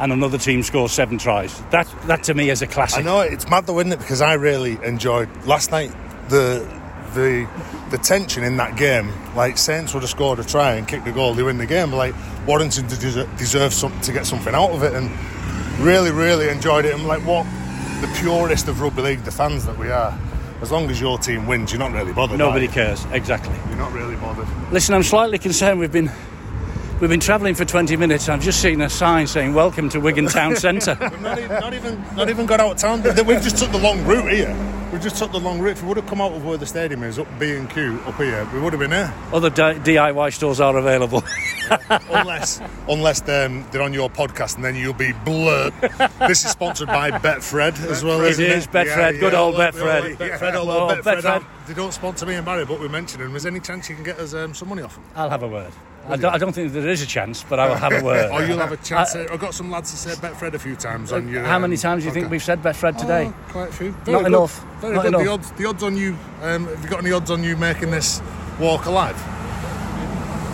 and 0.00 0.12
another 0.12 0.38
team 0.38 0.62
scores 0.62 0.92
seven 0.92 1.18
tries. 1.18 1.60
That 1.70 1.88
that 2.06 2.24
to 2.24 2.34
me 2.34 2.50
is 2.50 2.62
a 2.62 2.66
classic. 2.66 3.00
I 3.00 3.02
know 3.02 3.20
it's 3.20 3.48
mad 3.48 3.66
though, 3.66 3.78
isn't 3.80 3.92
it? 3.92 3.98
Because 3.98 4.20
I 4.20 4.34
really 4.34 4.78
enjoyed 4.84 5.28
last 5.44 5.70
night 5.70 5.92
the 6.28 6.66
the 7.14 7.48
the 7.90 7.98
tension 7.98 8.44
in 8.44 8.56
that 8.58 8.76
game. 8.76 9.10
Like 9.34 9.58
Saints 9.58 9.94
would 9.94 10.02
have 10.02 10.10
scored 10.10 10.38
a 10.38 10.44
try 10.44 10.74
and 10.74 10.86
kicked 10.86 11.04
the 11.04 11.12
goal, 11.12 11.34
they 11.34 11.42
win 11.42 11.58
the 11.58 11.66
game. 11.66 11.90
But 11.90 11.96
like 11.96 12.14
Warrington 12.46 12.86
deserve, 12.86 13.36
deserve 13.36 13.72
some, 13.72 13.98
to 14.02 14.12
get 14.12 14.26
something 14.26 14.54
out 14.54 14.70
of 14.70 14.82
it, 14.82 14.92
and 14.94 15.10
really, 15.80 16.10
really 16.10 16.48
enjoyed 16.48 16.84
it. 16.84 16.94
I'm 16.94 17.06
like, 17.06 17.24
what 17.26 17.44
the 18.00 18.08
purest 18.20 18.68
of 18.68 18.80
rugby 18.80 19.02
league, 19.02 19.24
the 19.24 19.30
fans 19.30 19.66
that 19.66 19.78
we 19.78 19.90
are. 19.90 20.18
As 20.60 20.72
long 20.72 20.90
as 20.90 21.00
your 21.00 21.18
team 21.18 21.46
wins, 21.46 21.72
you're 21.72 21.78
not 21.78 21.92
really 21.92 22.12
bothered. 22.12 22.38
Nobody 22.38 22.66
cares. 22.66 23.04
Exactly. 23.12 23.54
You're 23.68 23.78
not 23.78 23.92
really 23.92 24.16
bothered. 24.16 24.48
Listen, 24.72 24.94
I'm 24.96 25.04
slightly 25.04 25.38
concerned. 25.38 25.78
We've 25.78 25.92
been 25.92 26.10
we've 27.00 27.10
been 27.10 27.20
travelling 27.20 27.54
for 27.54 27.64
20 27.64 27.96
minutes. 27.96 28.28
I've 28.28 28.40
just 28.42 28.60
seen 28.60 28.80
a 28.80 28.90
sign 28.90 29.26
saying 29.26 29.54
"Welcome 29.54 29.88
to 29.90 30.00
Wigan 30.00 30.26
Town 30.26 30.56
Centre." 30.66 30.96
Not 31.20 31.38
even, 31.38 31.48
not 31.60 31.74
even, 31.74 32.04
not 32.16 32.28
even 32.30 32.46
got 32.46 32.60
out 32.60 32.72
of 32.72 32.76
town. 32.78 33.02
We've 33.26 33.42
just 33.42 33.58
took 33.58 33.70
the 33.72 33.78
long 33.78 34.04
route 34.04 34.30
here. 34.32 34.56
We've 34.92 35.02
just 35.02 35.16
took 35.16 35.32
the 35.32 35.40
long 35.40 35.58
route. 35.60 35.72
If 35.72 35.82
we 35.82 35.88
would 35.88 35.96
have 35.98 36.06
come 36.06 36.20
out 36.20 36.32
of 36.32 36.44
where 36.44 36.56
the 36.56 36.66
stadium 36.66 37.02
is, 37.02 37.18
up 37.18 37.26
B 37.38 37.54
and 37.54 37.68
Q, 37.68 38.00
up 38.06 38.16
here, 38.16 38.48
we 38.52 38.60
would 38.60 38.72
have 38.72 38.80
been 38.80 38.90
here. 38.90 39.12
Other 39.32 39.50
di- 39.50 39.74
DIY 39.74 40.32
stores 40.32 40.60
are 40.60 40.76
available. 40.76 41.22
unless 42.10 42.60
unless 42.88 43.20
um, 43.28 43.66
they're 43.70 43.82
on 43.82 43.92
your 43.92 44.10
podcast 44.10 44.56
and 44.56 44.64
then 44.64 44.74
you'll 44.76 44.92
be 44.92 45.12
blurred. 45.24 45.72
this 46.26 46.44
is 46.44 46.50
sponsored 46.50 46.88
by 46.88 47.10
Betfred 47.10 47.78
as 47.86 48.02
well. 48.04 48.20
It 48.22 48.30
isn't 48.30 48.44
is, 48.44 48.66
Betfred, 48.66 49.20
good 49.20 49.34
old 49.34 49.54
Betfred. 49.54 50.16
Betfred, 50.16 50.54
Oh, 50.54 50.94
Betfred, 50.94 51.22
Betfred. 51.22 51.66
They 51.66 51.74
don't 51.74 51.92
sponsor 51.92 52.26
me 52.26 52.34
and 52.34 52.44
Barry, 52.44 52.64
but 52.64 52.80
we 52.80 52.88
mentioned 52.88 53.22
them. 53.22 53.34
Is 53.36 53.42
there 53.42 53.52
any 53.52 53.60
chance 53.60 53.88
you 53.88 53.94
can 53.94 54.04
get 54.04 54.18
us 54.18 54.34
um, 54.34 54.54
some 54.54 54.68
money 54.68 54.82
off 54.82 54.94
them? 54.94 55.04
I'll 55.14 55.30
have 55.30 55.42
a 55.42 55.48
word. 55.48 55.72
I 56.06 56.16
don't, 56.16 56.34
I 56.34 56.38
don't 56.38 56.52
think 56.52 56.72
there 56.72 56.88
is 56.88 57.02
a 57.02 57.06
chance, 57.06 57.44
but 57.44 57.58
I 57.58 57.68
will 57.68 57.74
have 57.74 57.92
a 57.92 58.02
word. 58.04 58.30
Or 58.30 58.42
you'll 58.42 58.58
have 58.58 58.72
a 58.72 58.78
chance. 58.78 59.14
I, 59.14 59.26
I've 59.30 59.40
got 59.40 59.52
some 59.54 59.70
lads 59.70 59.90
to 59.90 59.96
say 59.96 60.10
Betfred 60.12 60.54
a 60.54 60.58
few 60.58 60.74
times 60.74 61.12
on 61.12 61.28
you. 61.28 61.40
How 61.40 61.58
many 61.58 61.76
um, 61.76 61.80
times 61.80 62.02
do 62.02 62.08
you 62.08 62.14
think 62.14 62.26
podcast. 62.26 62.30
we've 62.30 62.42
said 62.42 62.62
Betfred 62.62 62.96
today? 62.98 63.26
Oh, 63.26 63.50
quite 63.50 63.68
a 63.68 63.72
few. 63.72 63.90
Not 63.90 64.06
good. 64.06 64.26
enough. 64.26 64.64
Very 64.80 64.94
Not 64.94 65.02
good. 65.02 65.14
The 65.14 65.28
odds, 65.30 65.50
the 65.52 65.66
odds 65.66 65.82
on 65.82 65.96
you. 65.96 66.16
Um, 66.40 66.66
have 66.66 66.82
you 66.82 66.88
got 66.88 67.00
any 67.00 67.12
odds 67.12 67.30
on 67.30 67.44
you 67.44 67.56
making 67.56 67.90
this 67.90 68.22
walk 68.58 68.86
alive? 68.86 69.16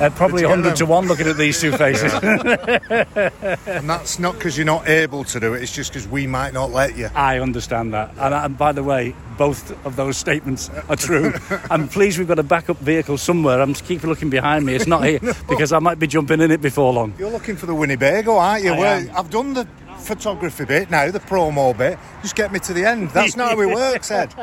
Uh, 0.01 0.11
probably 0.11 0.43
Let's 0.43 0.57
100 0.57 0.77
to 0.77 0.87
1 0.87 1.07
looking 1.07 1.29
at 1.29 1.37
these 1.37 1.61
two 1.61 1.71
faces. 1.77 2.13
and 2.23 3.89
that's 3.89 4.19
not 4.19 4.35
because 4.35 4.57
you're 4.59 4.67
not 4.67 4.89
able 4.89 5.23
to 5.25 5.39
do 5.39 5.55
it 5.55 5.63
it's 5.63 5.73
just 5.73 5.93
because 5.93 6.09
we 6.09 6.27
might 6.27 6.53
not 6.53 6.71
let 6.71 6.97
you 6.97 7.09
I 7.15 7.39
understand 7.39 7.95
that. 7.95 8.11
And, 8.19 8.35
and 8.35 8.59
by 8.59 8.73
the 8.73 8.83
way, 8.83 9.15
both 9.39 9.71
of 9.87 9.97
those 9.97 10.17
statements 10.17 10.69
are 10.89 10.97
true. 10.97 11.33
I'm 11.71 11.89
pleased 11.89 12.19
we've 12.19 12.29
got 12.29 12.39
a 12.39 12.43
backup 12.45 12.79
vehicle 12.79 13.19
somewhere. 13.19 13.61
I'm 13.61 13.73
just 13.73 13.85
keep 13.85 14.03
looking 14.03 14.31
behind 14.31 14.67
me. 14.67 14.75
It's 14.75 14.87
not 14.87 15.05
here 15.05 15.21
because 15.49 15.73
I 15.73 15.79
might 15.79 15.99
be 15.99 16.07
jumping 16.07 16.41
in 16.41 16.51
it 16.51 16.61
before 16.61 16.93
long. 16.93 17.15
You're 17.19 17.31
looking 17.31 17.57
for 17.57 17.67
the 17.67 17.75
Winnebago, 17.75 18.37
aren't 18.37 18.65
you? 18.65 18.73
Well. 18.73 19.09
I've 19.17 19.31
done 19.31 19.55
the 19.55 19.67
photography 19.99 20.65
bit 20.65 20.91
now, 20.91 21.11
the 21.11 21.21
promo 21.21 21.77
bit. 21.77 21.99
Just 22.23 22.37
get 22.37 22.53
me 22.53 22.59
to 22.61 22.73
the 22.73 22.85
end. 22.85 23.11
That's 23.11 23.37
not 23.37 23.53
how 23.53 23.61
it 23.61 23.75
works, 23.75 24.11
Ed. 24.11 24.35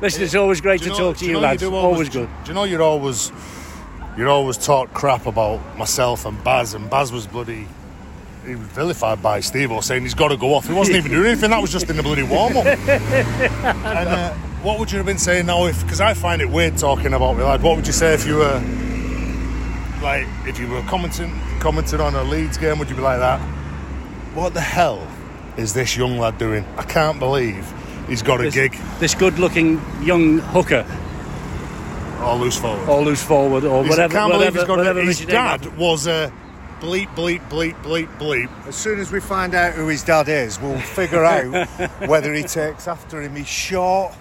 Listen, 0.00 0.22
it's 0.22 0.34
always 0.34 0.60
great 0.60 0.82
to 0.82 0.88
know- 0.90 0.98
talk 0.98 1.16
to 1.18 1.20
do 1.20 1.26
you, 1.26 1.32
know 1.34 1.40
lads. 1.40 1.62
do 1.62 1.74
always 1.74 2.08
good. 2.08 2.28
Do 2.44 2.48
you 2.48 2.54
know 2.54 2.64
you're 2.64 2.82
always 2.82 3.32
you're 4.16 4.28
always 4.28 4.56
talk 4.56 4.92
crap 4.92 5.26
about 5.26 5.60
myself 5.76 6.24
and 6.26 6.42
Baz, 6.44 6.74
and 6.74 6.88
Baz 6.88 7.12
was 7.12 7.26
bloody. 7.26 7.66
He 8.46 8.54
was 8.54 8.66
vilified 8.68 9.22
by 9.22 9.40
Steve 9.40 9.72
or 9.72 9.82
saying 9.82 10.02
he's 10.02 10.14
got 10.14 10.28
to 10.28 10.36
go 10.36 10.54
off. 10.54 10.66
He 10.66 10.74
wasn't 10.74 10.98
even 10.98 11.12
doing 11.12 11.26
anything. 11.26 11.50
That 11.50 11.62
was 11.62 11.72
just 11.72 11.88
in 11.88 11.96
the 11.96 12.02
bloody 12.02 12.22
warm 12.22 12.56
up. 12.58 12.66
and 12.66 14.08
uh, 14.08 14.34
what 14.62 14.78
would 14.78 14.92
you 14.92 14.98
have 14.98 15.06
been 15.06 15.18
saying 15.18 15.46
now 15.46 15.66
if? 15.66 15.82
Because 15.82 16.00
I 16.00 16.12
find 16.14 16.42
it 16.42 16.48
weird 16.50 16.76
talking 16.76 17.14
about 17.14 17.36
me, 17.36 17.42
lad. 17.42 17.62
What 17.62 17.76
would 17.76 17.86
you 17.86 17.92
say 17.92 18.12
if 18.12 18.26
you 18.26 18.36
were 18.36 18.62
like 20.02 20.26
if 20.46 20.58
you 20.58 20.68
were 20.68 20.82
commenting 20.82 21.32
commenting 21.60 22.00
on 22.00 22.14
a 22.14 22.22
Leeds 22.22 22.58
game? 22.58 22.78
Would 22.78 22.90
you 22.90 22.96
be 22.96 23.02
like 23.02 23.18
that? 23.18 23.40
What 24.34 24.52
the 24.52 24.60
hell 24.60 25.06
is 25.56 25.72
this 25.72 25.96
young 25.96 26.18
lad 26.18 26.36
doing? 26.38 26.64
I 26.76 26.82
can't 26.82 27.18
believe 27.18 27.72
he's 28.08 28.22
got 28.22 28.40
a 28.40 28.44
This, 28.44 28.54
gig 28.54 28.76
this 28.98 29.14
good-looking 29.14 29.80
young 30.02 30.38
hooker, 30.38 30.84
or 32.22 32.36
loose 32.36 32.58
forward. 32.58 32.88
or 32.88 33.02
loose 33.02 33.22
forward, 33.22 33.64
or 33.64 33.82
He's- 33.84 33.90
whatever. 33.90 34.16
I 34.16 34.20
can't 34.20 34.32
believe 34.32 34.54
he's 34.54 34.64
got 34.64 34.78
whatever 34.78 35.00
his 35.02 35.20
Richard 35.20 35.34
England- 35.34 35.62
dad 35.62 35.78
was 35.78 36.06
a 36.06 36.32
bleep 36.80 37.08
bleep 37.14 37.40
bleep 37.48 37.74
bleep 37.82 38.08
bleep. 38.18 38.48
As 38.68 38.76
soon 38.76 39.00
as 39.00 39.10
we 39.10 39.20
find 39.20 39.54
out 39.54 39.72
who 39.74 39.86
his 39.88 40.02
dad 40.02 40.28
is, 40.28 40.60
we'll 40.60 40.78
figure 40.80 41.24
out 41.24 41.66
whether 42.06 42.32
he 42.34 42.42
takes 42.42 42.86
after 42.88 43.22
him. 43.22 43.36
He's 43.36 43.46
short, 43.48 44.12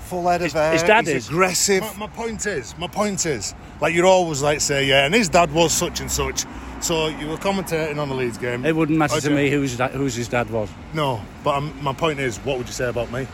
full 0.00 0.28
head 0.28 0.42
of 0.42 0.52
hair. 0.52 0.72
his 0.72 0.82
dad 0.82 1.06
he's 1.06 1.16
is. 1.16 1.28
aggressive. 1.28 1.82
My, 1.82 2.06
my 2.06 2.06
point 2.08 2.46
is, 2.46 2.74
my 2.78 2.88
point 2.88 3.24
is, 3.26 3.54
like 3.80 3.94
you're 3.94 4.06
always 4.06 4.42
like 4.42 4.60
say 4.60 4.84
yeah, 4.86 5.04
and 5.06 5.14
his 5.14 5.28
dad 5.28 5.52
was 5.52 5.72
such 5.72 6.00
and 6.00 6.10
such. 6.10 6.44
So 6.80 7.08
you 7.08 7.28
were 7.28 7.36
commentating 7.36 7.98
on 7.98 8.08
the 8.08 8.14
Leeds 8.14 8.38
game. 8.38 8.64
It 8.64 8.74
wouldn't 8.74 8.96
matter 8.98 9.16
I 9.16 9.20
to 9.20 9.30
me 9.30 9.50
who's 9.50 9.76
da- 9.76 9.88
who's 9.88 10.14
his 10.14 10.28
dad 10.28 10.48
was. 10.50 10.70
No, 10.94 11.20
but 11.44 11.56
um, 11.56 11.72
my 11.82 11.92
point 11.92 12.18
is, 12.20 12.38
what 12.38 12.56
would 12.58 12.66
you 12.66 12.72
say 12.72 12.88
about 12.88 13.12
me? 13.12 13.26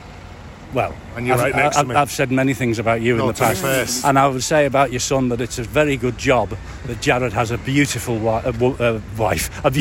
Well, 0.74 0.94
And 1.16 1.26
you're 1.26 1.37
I've, 1.37 1.42
right 1.42 1.55
next 1.55 1.76
to 1.76 1.81
I've, 1.81 1.88
me. 1.88 1.94
I've 1.94 2.11
said 2.11 2.31
many 2.31 2.52
things 2.52 2.79
about 2.79 3.00
you 3.00 3.16
No, 3.16 3.22
in 3.22 3.26
the 3.29 3.33
to 3.35 3.40
past, 3.62 4.05
and 4.05 4.18
I 4.18 4.26
would 4.26 4.42
say 4.42 4.66
about 4.66 4.90
your 4.90 5.00
son 5.00 5.31
that 5.31 5.40
it's 5.40 5.59
a 5.59 5.62
very 5.62 5.96
good 5.96 6.18
job 6.18 6.55
that 6.87 7.00
Jared 7.00 7.33
has 7.33 7.50
a 7.50 7.57
beautiful 7.59 8.16
wi- 8.16 8.42
uh, 8.44 8.52
wo- 8.59 8.76
uh, 8.79 9.00
wife. 9.16 9.48
A 9.64 9.70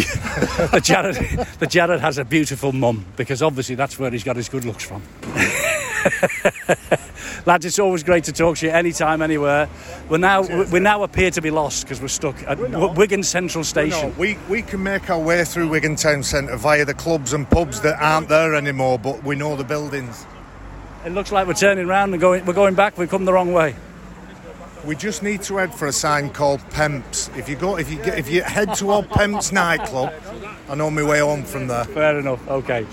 that 0.69 0.81
Jared 0.83 1.15
that 1.59 1.69
Jared 1.69 1.99
has 1.99 2.17
a 2.17 2.23
beautiful 2.23 2.71
mum 2.71 3.05
because 3.17 3.41
obviously 3.41 3.75
that's 3.75 3.99
where 3.99 4.11
he's 4.11 4.23
got 4.23 4.37
his 4.37 4.47
good 4.47 4.63
looks 4.63 4.85
from. 4.85 5.01
Lads, 7.47 7.65
it's 7.65 7.79
always 7.79 8.03
great 8.03 8.23
to 8.25 8.31
talk 8.31 8.57
to 8.57 8.65
you 8.67 8.71
anytime, 8.71 9.21
anywhere. 9.21 9.67
We're 10.09 10.17
now 10.17 10.41
we 10.71 10.79
now 10.79 11.03
appear 11.03 11.31
to 11.31 11.41
be 11.41 11.51
lost 11.51 11.83
because 11.83 12.01
we're 12.01 12.07
stuck 12.07 12.41
at 12.43 12.57
W- 12.59 12.93
Wigan 12.93 13.23
Central 13.23 13.63
Station. 13.63 14.15
we, 14.17 14.37
we 14.49 14.61
can 14.61 14.81
make 14.81 15.09
our 15.09 15.19
way 15.19 15.43
through 15.45 15.69
Wigan 15.69 15.95
Town 15.95 16.23
Centre 16.23 16.55
via 16.57 16.85
the 16.85 16.93
clubs 16.93 17.33
and 17.33 17.49
pubs 17.49 17.81
that 17.81 18.01
aren't 18.01 18.29
there 18.29 18.55
anymore, 18.55 18.97
but 18.99 19.23
we 19.23 19.35
know 19.35 19.55
the 19.55 19.63
buildings. 19.63 20.25
It 21.05 21.13
looks 21.13 21.31
like 21.31 21.45
we're 21.45 21.53
turning 21.53 21.85
round 21.85 22.13
and 22.13 22.19
going. 22.21 22.45
We're 22.45 22.53
going 22.53 22.73
back. 22.73 22.97
We've 22.97 23.09
come 23.09 23.25
the 23.25 23.33
wrong 23.33 23.53
way. 23.53 23.75
We 24.85 24.95
just 24.95 25.21
need 25.21 25.43
to 25.43 25.57
head 25.57 25.73
for 25.73 25.87
a 25.87 25.91
sign 25.91 26.31
called 26.31 26.67
Pemps. 26.71 27.29
If 27.35 27.47
you 27.47 27.55
go, 27.55 27.77
if 27.77 27.91
you 27.91 27.97
get, 27.97 28.17
if 28.17 28.27
you 28.29 28.41
head 28.41 28.73
toward 28.73 29.09
Pemps 29.09 29.51
nightclub, 29.51 30.11
I 30.67 30.73
know 30.73 30.89
my 30.89 31.03
way 31.03 31.19
home 31.19 31.43
from 31.43 31.67
there. 31.67 31.85
Fair 31.85 32.17
enough. 32.17 32.47
Okay. 32.47 32.87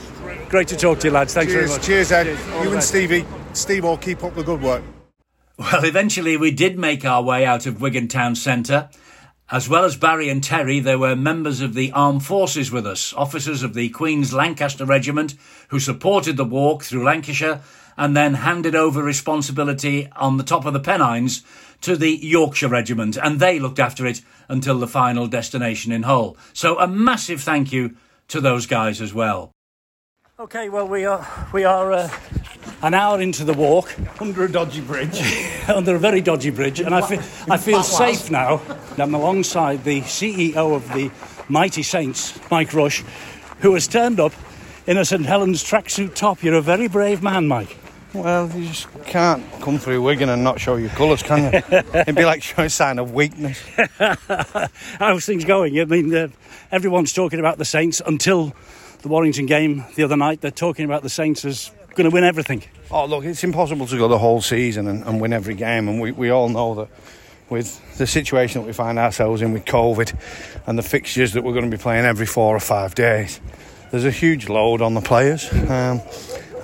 Great 0.51 0.69
to 0.69 0.77
talk 0.77 1.01
to 1.01 1.09
you, 1.09 1.13
lads. 1.13 1.33
Thanks 1.33 1.53
very 1.53 1.65
Cheers, 1.65 1.79
much. 1.79 1.87
cheers, 1.87 2.13
Ed. 2.13 2.29
All 2.53 2.59
the 2.59 2.69
You 2.69 2.73
and. 2.75 2.83
Stevie, 2.83 3.25
Steve, 3.55 3.85
all 3.87 3.97
keep 3.97 4.23
up 4.23 4.35
the 4.35 4.43
good 4.43 4.61
work. 4.61 4.83
Well, 5.59 5.85
eventually 5.85 6.37
we 6.37 6.51
did 6.51 6.79
make 6.79 7.07
our 7.07 7.23
way 7.23 7.47
out 7.47 7.67
of 7.67 7.81
Wigan 7.81 8.09
Town 8.09 8.35
Centre. 8.35 8.91
As 9.51 9.69
well 9.69 9.85
as 9.85 9.97
Barry 9.97 10.29
and 10.31 10.43
Terry, 10.43 10.81
there 10.81 10.99
were 10.99 11.15
members 11.15 11.61
of 11.61 11.75
the 11.75 11.93
armed 11.93 12.25
forces 12.25 12.71
with 12.71 12.87
us, 12.87 13.13
officers 13.15 13.63
of 13.63 13.75
the 13.75 13.91
Queen's 13.91 14.33
Lancaster 14.33 14.87
Regiment 14.87 15.35
who 15.69 15.79
supported 15.79 16.37
the 16.37 16.45
walk 16.45 16.85
through 16.85 17.05
Lancashire 17.05 17.61
and 17.97 18.17
then 18.17 18.35
handed 18.35 18.75
over 18.75 19.03
responsibility 19.03 20.09
on 20.17 20.37
the 20.37 20.43
top 20.45 20.65
of 20.65 20.73
the 20.73 20.81
Pennines 20.81 21.43
to 21.83 21.97
the 21.97 22.11
Yorkshire 22.11 22.69
Regiment, 22.69 23.17
and 23.17 23.41
they 23.41 23.59
looked 23.59 23.79
after 23.81 24.07
it 24.07 24.23
until 24.49 24.79
the 24.79 24.87
final 24.87 25.27
destination 25.27 25.93
in 25.93 26.05
Hull. 26.05 26.37
So 26.53 26.79
a 26.79 26.87
massive 26.87 27.43
thank 27.43 27.73
you 27.73 27.97
to 28.29 28.41
those 28.41 28.67
guys 28.67 29.01
as 29.01 29.13
well. 29.13 29.53
Okay, 30.39 30.69
well 30.69 30.89
we 30.89 31.05
are 31.05 31.27
we 31.53 31.65
are 31.65 31.93
uh, 31.93 32.11
an 32.83 32.95
hour 32.95 33.21
into 33.21 33.45
the 33.45 33.53
walk 33.53 33.95
Under 34.21 34.45
a 34.45 34.51
dodgy 34.51 34.81
bridge. 34.81 35.21
under 35.69 35.95
a 35.95 35.99
very 35.99 36.21
dodgy 36.21 36.51
bridge, 36.51 36.81
and 36.81 36.95
I 36.95 37.03
feel 37.03 37.21
I 37.53 37.59
feel 37.59 37.83
safe 37.83 38.31
now. 38.31 38.61
I'm 38.99 39.15
alongside 39.15 39.85
the 39.85 40.01
CEO 40.01 40.75
of 40.75 40.93
the 40.93 41.11
Mighty 41.49 41.83
Saints, 41.83 42.39
Mike 42.51 42.73
Rush, 42.73 43.05
who 43.61 43.75
has 43.75 43.87
turned 43.87 44.19
up 44.19 44.33
in 44.87 44.99
a 44.99 45.05
St 45.05 45.25
Helens 45.25 45.63
tracksuit 45.63 46.15
top. 46.15 46.43
You're 46.43 46.55
a 46.55 46.63
very 46.63 46.89
brave 46.89 47.23
man, 47.23 47.47
Mike. 47.49 47.77
Well, 48.15 48.51
you 48.51 48.67
just 48.69 48.89
can't 49.05 49.43
come 49.63 49.79
through 49.79 50.03
Wigan 50.03 50.29
and 50.29 50.45
not 50.45 50.61
show 50.61 50.77
your 50.77 50.91
colours, 50.91 51.23
can 51.23 51.45
you? 51.45 51.63
It'd 51.95 52.15
be 52.15 52.27
like 52.27 52.43
showing 52.43 52.67
a 52.67 52.71
sign 52.71 52.99
of 52.99 53.13
weakness. 53.15 53.59
How's 54.99 55.25
things 55.25 55.47
going? 55.47 55.81
I 55.81 55.85
mean, 55.87 56.15
uh, 56.15 56.29
everyone's 56.71 57.15
talking 57.15 57.39
about 57.39 57.57
the 57.57 57.65
Saints 57.65 58.03
until 58.05 58.55
the 59.01 59.09
Warrington 59.09 59.47
game 59.47 59.85
the 59.95 60.03
other 60.03 60.17
night. 60.17 60.43
They're 60.43 60.51
talking 60.51 60.85
about 60.85 61.03
the 61.03 61.09
Saints 61.09 61.45
as 61.47 61.71
going 61.95 62.09
to 62.09 62.15
win 62.15 62.25
everything. 62.25 62.63
Oh, 62.91 63.07
look, 63.07 63.25
it's 63.25 63.45
impossible 63.45 63.87
to 63.87 63.97
go 63.97 64.09
the 64.09 64.19
whole 64.19 64.43
season 64.43 64.89
and, 64.89 65.05
and 65.05 65.21
win 65.21 65.33
every 65.33 65.55
game, 65.55 65.89
and 65.89 66.01
we, 66.01 66.13
we 66.13 66.31
all 66.31 66.49
know 66.51 66.75
that 66.75 66.89
with 67.49 67.99
the 67.99 68.07
situation 68.07 68.61
that 68.61 68.67
we 68.67 68.73
find 68.73 68.99
ourselves 68.99 69.43
in 69.43 69.53
with 69.53 69.65
COVID 69.65 70.15
and 70.67 70.79
the 70.79 70.83
fixtures 70.83 71.33
that 71.33 71.45
we're 71.45 71.53
going 71.53 71.71
to 71.71 71.77
be 71.77 71.81
playing 71.81 72.05
every 72.05 72.27
four 72.27 72.57
or 72.57 72.61
five 72.61 72.95
days, 72.95 73.41
there's 73.93 74.05
a 74.05 74.11
huge 74.11 74.49
load 74.49 74.83
on 74.83 74.95
the 74.95 75.01
players. 75.01 75.53
Um, 75.53 76.01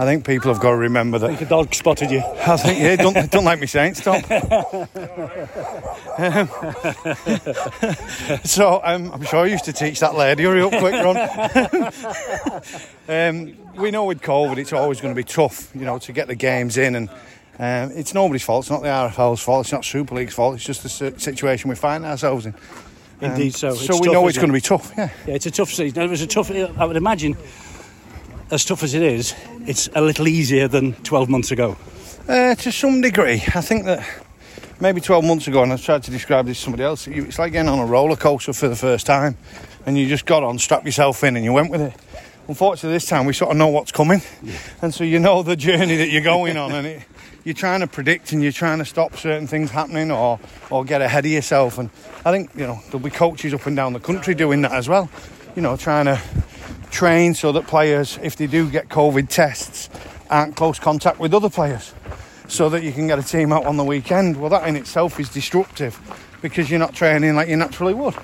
I 0.01 0.05
think 0.05 0.25
people 0.25 0.53
have 0.53 0.63
got 0.63 0.71
to 0.71 0.77
remember 0.77 1.19
that 1.19 1.39
The 1.39 1.45
dog 1.45 1.75
spotted 1.75 2.11
you. 2.11 2.21
I 2.21 2.57
think 2.57 2.81
yeah, 2.81 2.97
don't 2.97 3.31
don't 3.31 3.45
like 3.45 3.61
me 3.61 3.67
saying 3.67 3.95
stop. 3.95 4.25
Um, 6.19 6.49
so 8.45 8.81
um, 8.83 9.13
I'm 9.13 9.25
sure 9.25 9.41
I 9.41 9.47
used 9.47 9.65
to 9.67 9.73
teach 9.73 10.01
that 10.01 10.15
lady. 10.15 10.45
Hurry 10.45 10.63
up, 10.63 10.71
quick 10.71 10.95
run. 10.95 11.17
um, 13.09 13.57
we 13.77 13.91
know 13.91 14.05
with 14.05 14.23
COVID, 14.23 14.57
it's 14.59 14.73
always 14.73 15.01
going 15.01 15.15
to 15.15 15.17
be 15.17 15.25
tough, 15.25 15.75
you 15.75 15.85
know, 15.85 15.99
to 15.99 16.13
get 16.13 16.29
the 16.29 16.35
games 16.35 16.79
in, 16.79 16.95
and 16.95 17.11
um, 17.59 17.97
it's 17.97 18.15
nobody's 18.15 18.45
fault. 18.45 18.65
It's 18.65 18.71
not 18.71 18.83
the 18.83 18.89
RFL's 18.89 19.43
fault. 19.43 19.67
It's 19.67 19.73
not 19.73 19.85
Super 19.85 20.15
League's 20.15 20.35
fault. 20.35 20.55
It's 20.55 20.65
just 20.65 20.85
the 20.85 21.19
situation 21.19 21.69
we 21.69 21.77
find 21.77 22.05
ourselves 22.05 22.47
in. 22.47 22.55
Um, 23.21 23.33
Indeed, 23.33 23.55
so. 23.55 23.75
so 23.75 23.81
It's 23.95 24.01
we 24.01 24.07
tough, 24.07 24.13
know 24.13 24.29
it's 24.29 24.39
going 24.39 24.51
it? 24.51 24.53
to 24.53 24.53
be 24.53 24.61
tough. 24.61 24.93
Yeah. 24.97 25.11
Yeah, 25.27 25.35
it's 25.35 25.47
a 25.47 25.51
tough 25.51 25.71
season. 25.73 26.03
It 26.03 26.09
was 26.11 26.23
a 26.23 26.27
tough. 26.27 26.51
I 26.51 26.85
would 26.85 26.97
imagine, 26.97 27.37
as 28.51 28.65
tough 28.65 28.83
as 28.83 28.95
it 28.95 29.03
is, 29.03 29.35
it's 29.67 29.89
a 29.95 30.01
little 30.01 30.29
easier 30.29 30.69
than 30.69 30.95
12 31.03 31.29
months 31.29 31.51
ago. 31.51 31.77
Uh, 32.29 32.55
to 32.55 32.71
some 32.71 33.01
degree, 33.01 33.43
I 33.55 33.61
think 33.61 33.87
that 33.87 34.07
maybe 34.81 35.01
12 35.01 35.25
months 35.25 35.49
ago, 35.49 35.63
and 35.63 35.73
I 35.73 35.77
tried 35.77 36.03
to 36.05 36.11
describe 36.11 36.47
this 36.47 36.59
to 36.59 36.63
somebody 36.65 36.85
else, 36.85 37.07
it's 37.09 37.39
like 37.39 37.53
getting 37.53 37.69
on 37.69 37.79
a 37.81 37.87
roller 37.87 38.17
coaster 38.17 38.53
for 38.53 38.69
the 38.69 38.77
first 38.77 39.07
time, 39.07 39.37
and 39.87 39.99
you 39.99 40.07
just 40.07 40.27
got 40.27 40.43
on, 40.43 40.59
strapped 40.59 40.85
yourself 40.87 41.25
in, 41.25 41.37
and 41.37 41.45
you 41.45 41.53
went 41.53 41.71
with 41.71 41.81
it. 41.81 41.95
Unfortunately, 42.47 42.95
this 42.95 43.07
time 43.07 43.27
we 43.27 43.33
sort 43.33 43.51
of 43.51 43.57
know 43.57 43.69
what's 43.69 43.93
coming, 43.93 44.23
and 44.83 44.95
so 44.95 45.05
you 45.05 45.19
know 45.19 45.43
the 45.43 45.57
journey 45.57 45.97
that 45.97 46.11
you're 46.11 46.23
going 46.23 46.57
on, 46.57 46.73
and 46.73 46.87
it, 46.87 47.03
you're 47.49 47.55
trying 47.55 47.81
to 47.81 47.87
predict 47.87 48.33
and 48.33 48.43
you're 48.43 48.53
trying 48.53 48.77
to 48.79 48.85
stop 48.85 49.17
certain 49.17 49.47
things 49.47 49.71
happening 49.71 50.11
or 50.11 50.39
or 50.69 50.85
get 50.85 51.01
ahead 51.01 51.25
of 51.25 51.31
yourself. 51.31 51.79
And 51.79 51.89
I 52.23 52.31
think 52.31 52.51
you 52.55 52.67
know 52.67 52.79
there'll 52.85 52.99
be 52.99 53.09
coaches 53.09 53.55
up 53.55 53.65
and 53.65 53.75
down 53.75 53.95
the 53.95 54.01
country 54.01 54.35
doing 54.35 54.61
that 54.63 54.73
as 54.73 54.87
well. 54.87 55.09
You 55.57 55.63
know, 55.63 55.75
trying 55.79 56.05
to 56.05 56.21
train 56.91 57.33
so 57.33 57.51
that 57.53 57.67
players, 57.67 58.19
if 58.23 58.37
they 58.37 58.47
do 58.47 58.71
get 58.71 58.91
COVID 58.91 59.31
tests, 59.31 59.89
aren't 60.29 60.57
close 60.57 60.79
contact 60.79 61.21
with 61.21 61.33
other 61.33 61.49
players 61.49 61.95
so 62.49 62.69
that 62.69 62.83
you 62.83 62.93
can 62.93 63.07
get 63.07 63.19
a 63.19 63.23
team 63.23 63.51
out 63.51 63.65
on 63.65 63.79
the 63.79 63.85
weekend. 63.85 64.39
Well, 64.39 64.51
that 64.51 64.69
in 64.69 64.77
itself 64.77 65.19
is 65.19 65.31
destructive 65.31 65.99
because 66.43 66.69
you're 66.69 66.79
not 66.79 66.95
training 66.95 67.35
like 67.35 67.49
you 67.49 67.57
naturally 67.57 67.95
would. 67.95 68.15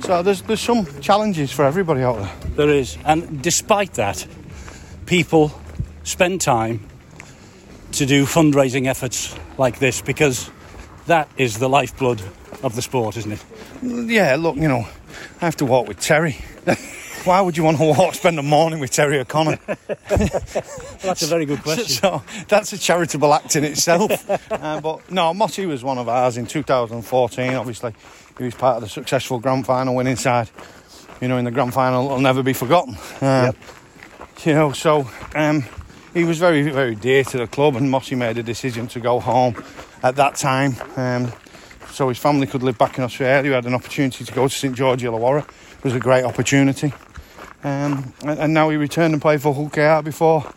So 0.00 0.22
there's 0.22 0.40
there's 0.40 0.62
some 0.62 0.86
challenges 1.02 1.52
for 1.52 1.66
everybody 1.66 2.02
out 2.02 2.16
there. 2.16 2.32
There 2.56 2.70
is, 2.70 2.96
and 3.04 3.42
despite 3.42 3.92
that, 3.94 4.26
people 5.04 5.52
spend 6.02 6.40
time 6.40 6.88
to 7.92 8.06
do 8.06 8.24
fundraising 8.24 8.86
efforts 8.86 9.34
like 9.56 9.78
this 9.78 10.00
because 10.00 10.50
that 11.06 11.28
is 11.36 11.58
the 11.58 11.68
lifeblood 11.68 12.22
of 12.62 12.74
the 12.74 12.82
sport, 12.82 13.16
isn't 13.16 13.32
it? 13.32 13.44
Yeah, 13.82 14.36
look, 14.36 14.56
you 14.56 14.68
know, 14.68 14.86
I 15.40 15.44
have 15.44 15.56
to 15.56 15.64
walk 15.64 15.88
with 15.88 16.00
Terry. 16.00 16.36
Why 17.24 17.40
would 17.40 17.56
you 17.56 17.64
want 17.64 17.78
to 17.78 17.84
walk, 17.84 18.14
spend 18.14 18.38
the 18.38 18.42
morning 18.42 18.78
with 18.78 18.90
Terry 18.90 19.18
O'Connor? 19.18 19.58
That's 21.02 21.22
a 21.22 21.26
very 21.26 21.46
good 21.46 21.62
question. 21.62 21.86
so 21.88 22.22
that's 22.46 22.72
a 22.72 22.78
charitable 22.78 23.34
act 23.34 23.56
in 23.56 23.64
itself. 23.64 24.30
uh, 24.50 24.80
but 24.80 25.10
no, 25.10 25.34
Mossy 25.34 25.66
was 25.66 25.82
one 25.82 25.98
of 25.98 26.08
ours 26.08 26.36
in 26.36 26.46
2014. 26.46 27.54
Obviously, 27.54 27.92
he 28.38 28.44
was 28.44 28.54
part 28.54 28.76
of 28.76 28.82
the 28.82 28.88
successful 28.88 29.40
grand 29.40 29.66
final 29.66 29.94
winning 29.96 30.16
side. 30.16 30.48
You 31.20 31.28
know, 31.28 31.36
in 31.38 31.44
the 31.44 31.50
grand 31.50 31.74
final, 31.74 32.06
it'll 32.06 32.20
never 32.20 32.42
be 32.42 32.52
forgotten. 32.52 32.96
Um, 33.20 33.54
You 34.44 34.54
know, 34.54 34.72
so 34.72 35.08
um, 35.34 35.64
he 36.14 36.24
was 36.24 36.38
very, 36.38 36.62
very 36.70 36.94
dear 36.94 37.24
to 37.24 37.38
the 37.38 37.46
club, 37.46 37.76
and 37.76 37.90
Mossy 37.90 38.14
made 38.14 38.38
a 38.38 38.42
decision 38.42 38.88
to 38.88 39.00
go 39.00 39.20
home 39.20 39.62
at 40.02 40.16
that 40.16 40.36
time. 40.36 40.76
Um, 40.96 41.32
so 41.90 42.08
his 42.08 42.18
family 42.18 42.46
could 42.46 42.62
live 42.62 42.78
back 42.78 42.98
in 42.98 43.04
Australia. 43.04 43.42
He 43.48 43.54
had 43.54 43.66
an 43.66 43.74
opportunity 43.74 44.24
to 44.24 44.32
go 44.32 44.48
to 44.48 44.54
St 44.54 44.74
George 44.74 45.02
Illawarra. 45.02 45.48
It 45.48 45.84
was 45.84 45.94
a 45.94 46.00
great 46.00 46.24
opportunity. 46.24 46.92
Um, 47.64 48.12
and, 48.22 48.38
and 48.38 48.54
now 48.54 48.70
he 48.70 48.76
returned 48.76 49.14
and 49.14 49.22
played 49.22 49.42
for 49.42 49.54
Hull 49.54 49.68
KR 49.68 50.02
before, 50.04 50.50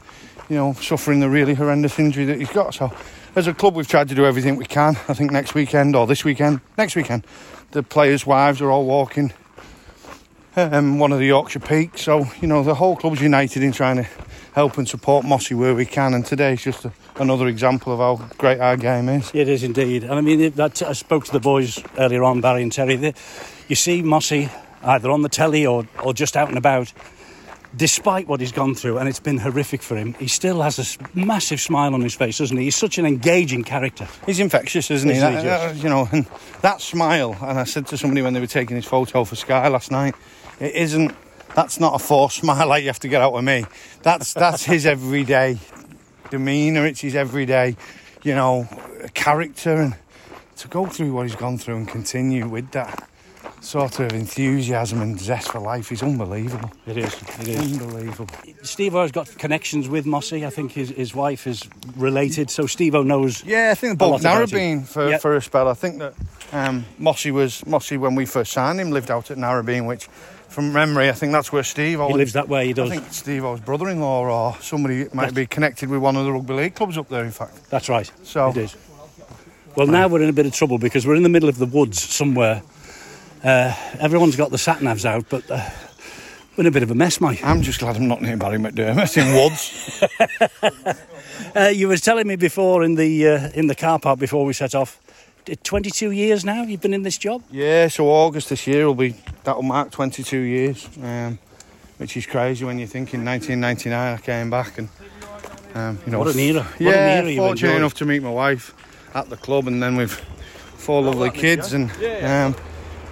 you 0.50 0.56
know, 0.56 0.74
suffering 0.74 1.20
the 1.20 1.30
really 1.30 1.54
horrendous 1.54 1.98
injury 1.98 2.26
that 2.26 2.38
he's 2.38 2.52
got. 2.52 2.74
So, 2.74 2.94
as 3.36 3.48
a 3.48 3.54
club, 3.54 3.76
we've 3.76 3.88
tried 3.88 4.10
to 4.10 4.16
do 4.16 4.26
everything 4.26 4.58
we 4.58 4.66
can. 4.66 4.98
I 5.08 5.14
think 5.14 5.32
next 5.32 5.56
weekend 5.56 5.96
or 5.96 6.06
this 6.06 6.24
weekend, 6.24 6.62
next 6.78 6.96
weekend, 6.96 7.26
the 7.72 7.82
players' 7.82 8.26
wives 8.26 8.62
are 8.62 8.70
all 8.70 8.86
walking 8.86 9.34
um, 10.56 11.00
one 11.00 11.12
of 11.12 11.20
the 11.20 11.26
Yorkshire 11.26 11.60
Peaks. 11.60 12.02
So, 12.02 12.26
you 12.42 12.48
know, 12.48 12.64
the 12.64 12.76
whole 12.76 12.96
club's 12.96 13.22
united 13.22 13.64
in 13.64 13.72
trying 13.72 13.98
to 13.98 14.08
help 14.54 14.78
and 14.78 14.88
support 14.88 15.26
Mossy 15.26 15.56
where 15.56 15.74
we 15.76 15.86
can. 15.86 16.14
And 16.14 16.26
today's 16.26 16.62
just 16.62 16.86
a, 16.86 16.92
another 17.18 17.48
example 17.48 17.94
of 17.94 18.00
how 18.00 18.26
great 18.38 18.60
our 18.60 18.78
game 18.78 19.10
is. 19.10 19.32
It 19.34 19.48
is 19.48 19.64
indeed. 19.64 20.04
And 20.04 20.14
I 20.14 20.22
mean, 20.22 20.42
it, 20.42 20.56
that, 20.56 20.82
I 20.82 20.94
spoke 20.94 21.26
to 21.26 21.32
the 21.32 21.40
boys 21.40 21.80
earlier 21.98 22.24
on, 22.24 22.42
Barry 22.42 22.64
and 22.64 22.72
Terry. 22.72 22.96
They, 22.96 23.14
you 23.68 23.76
see 23.76 24.02
Mossy 24.02 24.50
either 24.84 25.10
on 25.12 25.22
the 25.22 25.30
telly 25.30 25.66
or, 25.66 25.88
or 26.04 26.14
just 26.14 26.36
out 26.36 26.50
and 26.50 26.58
about. 26.58 26.92
Despite 27.74 28.28
what 28.28 28.42
he's 28.42 28.52
gone 28.52 28.76
through, 28.76 28.98
and 28.98 29.08
it's 29.08 29.22
been 29.22 29.38
horrific 29.38 29.82
for 29.82 29.96
him, 29.96 30.14
he 30.16 30.28
still 30.28 30.62
has 30.62 30.78
a 30.78 31.18
massive 31.18 31.62
smile 31.62 31.94
on 31.94 32.02
his 32.02 32.14
face, 32.14 32.40
doesn't 32.40 32.58
he? 32.58 32.66
He's 32.66 32.76
such 32.76 32.98
an 32.98 33.06
engaging 33.06 33.64
character. 33.64 34.10
He's 34.26 34.42
infectious, 34.42 34.92
isn't 34.92 35.10
he? 35.10 35.16
Isn't 35.16 35.38
he 35.38 35.44
that- 35.44 35.76
you 35.78 35.88
know, 35.88 36.10
and 36.12 36.26
that 36.64 36.82
smile. 36.82 37.34
And 37.42 37.58
I 37.58 37.64
said 37.64 37.88
to 37.88 37.98
somebody 37.98 38.22
when 38.24 38.34
they 38.34 38.42
were 38.42 38.46
taking 38.48 38.76
his 38.76 38.84
photo 38.84 39.24
for 39.24 39.38
Sky 39.38 39.70
last 39.70 39.90
night, 39.90 40.16
it 40.60 40.76
isn't. 40.76 41.16
That's 41.56 41.80
not 41.80 41.94
a 41.96 42.00
forced 42.00 42.38
smile 42.38 42.68
like 42.68 42.82
you 42.84 42.90
have 42.90 43.00
to 43.00 43.08
get 43.08 43.22
out 43.22 43.34
of 43.34 43.44
me. 43.44 43.66
That's 44.04 44.34
that's 44.34 44.64
his 44.64 44.86
everyday 44.86 45.58
demeanour. 46.30 46.86
It's 46.86 47.02
his 47.02 47.16
everyday, 47.16 47.76
you 48.24 48.36
know, 48.36 48.68
character. 49.14 49.76
And 49.76 49.96
to 50.58 50.68
go 50.68 50.86
through 50.86 51.14
what 51.14 51.24
he's 51.28 51.36
gone 51.36 51.58
through 51.58 51.78
and 51.78 51.88
continue 51.88 52.48
with 52.48 52.72
that 52.72 53.08
sort 53.60 54.00
of 54.00 54.12
enthusiasm 54.14 55.02
and 55.02 55.20
zest 55.20 55.52
for 55.52 55.60
life 55.60 55.92
is 55.92 56.02
unbelievable. 56.02 56.72
It 56.88 56.98
is. 56.98 57.14
It 57.42 57.48
is. 57.48 57.80
Unbelievable. 57.80 58.26
Stevo's 58.64 59.12
got 59.12 59.28
connections 59.38 59.88
with 59.88 60.06
Mossy. 60.06 60.46
I 60.46 60.50
think 60.50 60.72
his, 60.72 60.90
his 60.90 61.14
wife 61.14 61.46
is 61.46 61.62
related, 61.96 62.50
so 62.50 62.64
Stevo 62.64 63.06
knows. 63.06 63.44
Yeah, 63.44 63.70
I 63.72 63.76
think 63.76 63.94
a 63.94 63.98
both 63.98 64.24
Narrabeen 64.24 64.88
for, 64.88 65.10
Yep. 65.10 65.22
for 65.22 65.36
a 65.36 65.42
spell. 65.42 65.68
I 65.68 65.74
think 65.76 66.00
that 66.00 66.14
um, 66.52 66.86
Mossy 66.98 67.30
was 67.32 67.64
Mossy 67.68 67.98
when 67.98 68.16
we 68.16 68.26
first 68.26 68.52
signed 68.52 68.80
him 68.80 68.90
lived 68.92 69.12
out 69.12 69.30
at 69.30 69.38
Narrabeen, 69.38 69.86
which 69.88 70.08
from 70.52 70.74
memory 70.74 71.10
I 71.10 71.14
think 71.14 71.32
that's 71.32 71.52
where 71.52 71.64
Steve. 71.64 72.00
He 72.00 72.14
lives 72.14 72.34
that 72.34 72.48
way, 72.50 72.68
he 72.68 72.74
does. 72.74 72.92
I 72.92 72.98
think 72.98 73.08
Stevo's 73.08 73.62
brother-in-law 73.62 74.26
or 74.26 74.58
somebody 74.62 75.08
might 75.14 75.34
be 75.34 75.46
connected 75.46 75.90
with 75.90 76.02
one 76.02 76.16
of 76.16 76.26
the 76.26 76.32
rugby 76.32 76.54
league 76.54 76.76
clubs 76.76 76.98
up 76.98 77.10
there. 77.10 77.24
In 77.24 77.32
fact, 77.32 77.70
That's 77.70 77.90
right. 77.90 78.12
So- 78.24 78.50
it 78.50 78.58
is. 78.58 78.76
Well, 79.76 79.88
now 79.88 80.10
we're 80.10 80.22
in 80.22 80.28
a 80.28 80.34
bit 80.34 80.46
of 80.46 80.54
trouble 80.54 80.78
because 80.80 81.08
we're 81.08 81.16
in 81.16 81.24
the 81.24 81.30
middle 81.30 81.48
of 81.48 81.58
the 81.58 81.66
woods 81.66 82.02
somewhere. 82.02 82.62
Uh, 83.42 83.74
everyone's 84.00 84.36
got 84.36 84.52
the 84.52 84.58
sat 84.58 84.80
navs 84.80 85.06
out, 85.06 85.26
but 85.30 85.50
uh, 85.50 85.70
we're 86.58 86.64
in 86.64 86.68
a 86.68 86.72
bit 86.72 86.84
of 86.84 86.92
a 86.92 86.96
mess, 86.96 87.22
Mike. 87.22 87.42
I'm 87.42 87.62
just 87.62 87.80
glad 87.80 87.96
I'm 87.96 88.08
not 88.10 88.22
near 88.22 88.36
Barry 88.36 88.58
McDermott 88.58 89.18
in 89.18 89.34
Woods. 89.34 90.04
Uh, 91.56 91.68
you 91.68 91.88
were 91.88 91.98
telling 91.98 92.28
me 92.28 92.36
before 92.36 92.84
in 92.84 92.96
the 92.96 93.28
uh, 93.28 93.50
in 93.54 93.68
the 93.68 93.76
car 93.76 94.00
park 94.00 94.20
before 94.20 94.46
we 94.46 94.54
set 94.54 94.74
off. 94.76 95.01
Uh, 95.50 95.56
22 95.64 96.12
years 96.12 96.44
now 96.46 96.64
you've 96.64 96.82
been 96.82 96.94
in 96.94 97.04
this 97.04 97.18
job. 97.18 97.42
yeah, 97.52 97.88
so 97.88 98.08
August 98.08 98.50
this 98.50 98.68
year 98.68 98.86
will 98.86 98.96
be 98.96 99.16
that'll 99.44 99.64
mark 99.64 99.92
22 99.92 100.38
years, 100.38 100.88
um, 101.04 101.40
which 101.98 102.16
is 102.18 102.26
crazy 102.26 102.66
when 102.66 102.80
you 102.80 102.88
think 102.88 103.14
in 103.14 103.24
1999 103.26 104.18
I 104.18 104.18
came 104.22 104.50
back 104.50 104.78
and 104.78 104.90
um, 105.74 106.00
you 106.06 106.12
know 106.12 106.20
What 106.20 106.34
an 106.34 106.40
era. 106.40 106.64
What 106.64 106.80
yeah, 106.80 106.92
an 106.92 107.18
era 107.20 107.30
you've 107.30 107.38
fortunate 107.38 107.70
enjoyed. 107.70 107.78
enough 107.78 107.94
to 107.96 108.06
meet 108.06 108.22
my 108.22 108.30
wife 108.30 108.74
at 109.16 109.30
the 109.30 109.38
club, 109.38 109.68
and 109.68 109.82
then 109.82 109.96
with 109.96 110.12
four 110.12 111.02
lovely 111.02 111.30
kids, 111.32 111.74
and 111.74 111.90
um, 112.24 112.56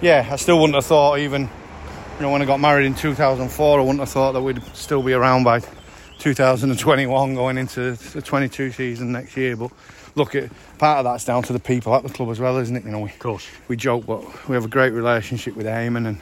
yeah, 0.02 0.28
I 0.30 0.36
still 0.36 0.58
wouldn't 0.60 0.74
have 0.74 0.84
thought 0.86 1.18
even 1.18 1.42
you 1.42 2.22
know 2.22 2.30
when 2.30 2.42
I 2.42 2.44
got 2.44 2.60
married 2.60 2.84
in 2.86 2.94
2004, 2.94 3.78
I 3.78 3.82
wouldn't 3.82 4.00
have 4.00 4.10
thought 4.10 4.32
that 4.32 4.42
we'd 4.42 4.62
still 4.74 5.02
be 5.02 5.14
around 5.14 5.44
by 5.44 5.60
2021 6.18 7.34
going 7.34 7.56
into 7.56 7.92
the 7.92 8.20
22 8.20 8.72
season 8.72 9.12
next 9.12 9.36
year. 9.36 9.56
But 9.56 9.70
look, 10.14 10.34
it, 10.34 10.50
part 10.78 10.98
of 10.98 11.04
that's 11.04 11.24
down 11.24 11.42
to 11.44 11.52
the 11.52 11.60
people 11.60 11.94
at 11.94 12.02
the 12.02 12.08
club 12.08 12.30
as 12.30 12.40
well, 12.40 12.56
isn't 12.58 12.76
it? 12.76 12.84
You 12.84 12.90
know, 12.90 13.00
we, 13.00 13.10
Of 13.10 13.18
course. 13.18 13.46
we 13.68 13.76
joke, 13.76 14.06
but 14.06 14.48
we 14.48 14.54
have 14.54 14.64
a 14.64 14.68
great 14.68 14.92
relationship 14.92 15.56
with 15.56 15.66
Eamon 15.66 16.06
and. 16.06 16.20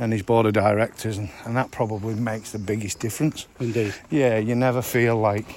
And 0.00 0.12
his 0.12 0.22
board 0.22 0.46
of 0.46 0.52
directors, 0.52 1.18
and, 1.18 1.28
and 1.44 1.56
that 1.56 1.70
probably 1.72 2.14
makes 2.14 2.52
the 2.52 2.58
biggest 2.58 3.00
difference 3.00 3.46
Indeed. 3.60 3.94
yeah, 4.10 4.38
you 4.38 4.54
never 4.54 4.80
feel 4.80 5.16
like, 5.16 5.56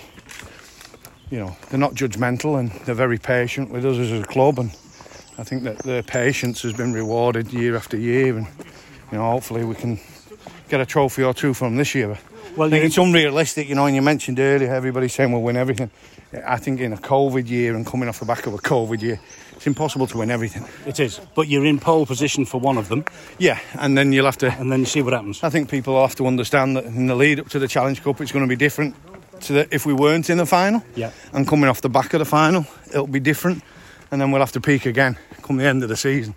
you 1.30 1.40
know, 1.40 1.56
they're 1.70 1.80
not 1.80 1.94
judgmental 1.94 2.60
and 2.60 2.72
they're 2.86 2.96
very 2.96 3.18
patient 3.20 3.70
with 3.72 3.86
us 3.86 3.98
as 3.98 4.12
a 4.12 4.24
club. 4.24 4.58
And 4.60 4.70
I 5.38 5.44
think 5.44 5.64
that 5.64 5.80
their 5.80 6.02
patience 6.04 6.62
has 6.64 6.74
been 6.74 6.92
rewarded 6.94 7.54
year 7.54 7.76
after 7.76 7.98
year. 7.98 8.38
And, 8.38 8.48
you 9.12 9.18
know, 9.18 9.30
hopefully 9.32 9.64
we 9.64 9.76
can 9.76 10.00
get 10.70 10.82
a 10.82 10.86
trophy 10.88 11.24
or 11.24 11.34
two 11.36 11.54
from 11.54 11.76
this 11.76 11.94
year. 11.96 12.18
Well, 12.56 12.74
I 12.74 12.78
you- 12.78 12.84
it's 12.84 12.98
unrealistic, 12.98 13.70
you 13.70 13.76
know, 13.76 13.86
and 13.86 13.96
you 13.96 14.02
mentioned 14.02 14.40
earlier 14.40 14.74
everybody's 14.74 15.14
saying 15.14 15.32
we'll 15.32 15.42
win 15.42 15.58
everything. 15.58 15.90
I 16.46 16.58
think 16.58 16.80
in 16.80 16.94
a 16.94 16.98
COVID 16.98 17.50
year 17.50 17.76
and 17.76 17.86
coming 17.86 18.08
off 18.08 18.20
the 18.20 18.26
back 18.26 18.46
of 18.48 18.54
a 18.54 18.58
COVID 18.58 19.02
year, 19.02 19.20
it's 19.56 19.68
impossible 19.68 20.08
to 20.08 20.18
win 20.18 20.32
everything. 20.32 20.66
It 20.86 21.00
is. 21.00 21.20
But 21.36 21.48
you're 21.48 21.66
in 21.66 21.80
pole 21.80 22.06
position 22.06 22.46
for 22.46 22.60
one 22.60 22.78
of 22.78 22.88
them, 22.90 23.06
Yeah, 23.38 23.60
and 23.80 23.98
then 23.98 24.12
you'll 24.14 24.26
have 24.26 24.38
to 24.40 24.52
and 24.60 24.72
then 24.72 24.80
you 24.80 24.86
see 24.86 25.02
what 25.02 25.14
happens. 25.14 25.44
I 25.44 25.50
think 25.50 25.70
people 25.70 26.00
have 26.02 26.16
to 26.16 26.28
understand 26.28 26.76
that 26.78 26.86
in 26.86 27.08
the 27.08 27.16
lead 27.16 27.40
up 27.40 27.50
to 27.50 27.60
the 27.60 27.68
Challenge 27.68 28.02
Cup, 28.04 28.22
it's 28.22 28.32
going 28.32 28.46
to 28.46 28.50
be 28.50 28.56
different 28.56 28.96
to 29.42 29.54
the, 29.54 29.68
if 29.76 29.86
we 29.86 29.94
weren't 29.94 30.30
in 30.30 30.38
the 30.38 30.46
final. 30.46 30.84
Yeah. 30.96 31.12
And 31.34 31.48
coming 31.48 31.70
off 31.70 31.82
the 31.82 31.90
back 31.90 32.14
of 32.14 32.20
the 32.20 32.26
final, 32.26 32.66
it'll 32.90 33.08
be 33.08 33.20
different. 33.20 33.64
And 34.12 34.20
then 34.22 34.32
we'll 34.32 34.42
have 34.42 34.52
to 34.54 34.62
peak 34.62 34.86
again 34.86 35.18
come 35.42 35.58
the 35.58 35.66
end 35.66 35.84
of 35.84 35.90
the 35.90 35.98
season. 35.98 36.36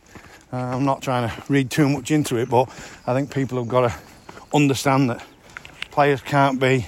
Uh, 0.53 0.57
I'm 0.57 0.85
not 0.85 1.03
trying 1.03 1.29
to 1.29 1.43
read 1.49 1.71
too 1.71 1.89
much 1.89 2.11
into 2.11 2.37
it, 2.37 2.49
but 2.49 2.69
I 3.07 3.15
think 3.15 3.33
people 3.35 3.59
have 3.59 3.69
got 3.69 3.89
to 3.89 3.95
understand 4.53 5.11
that 5.11 5.25
players 5.95 6.21
can't 6.21 6.61
be. 6.61 6.87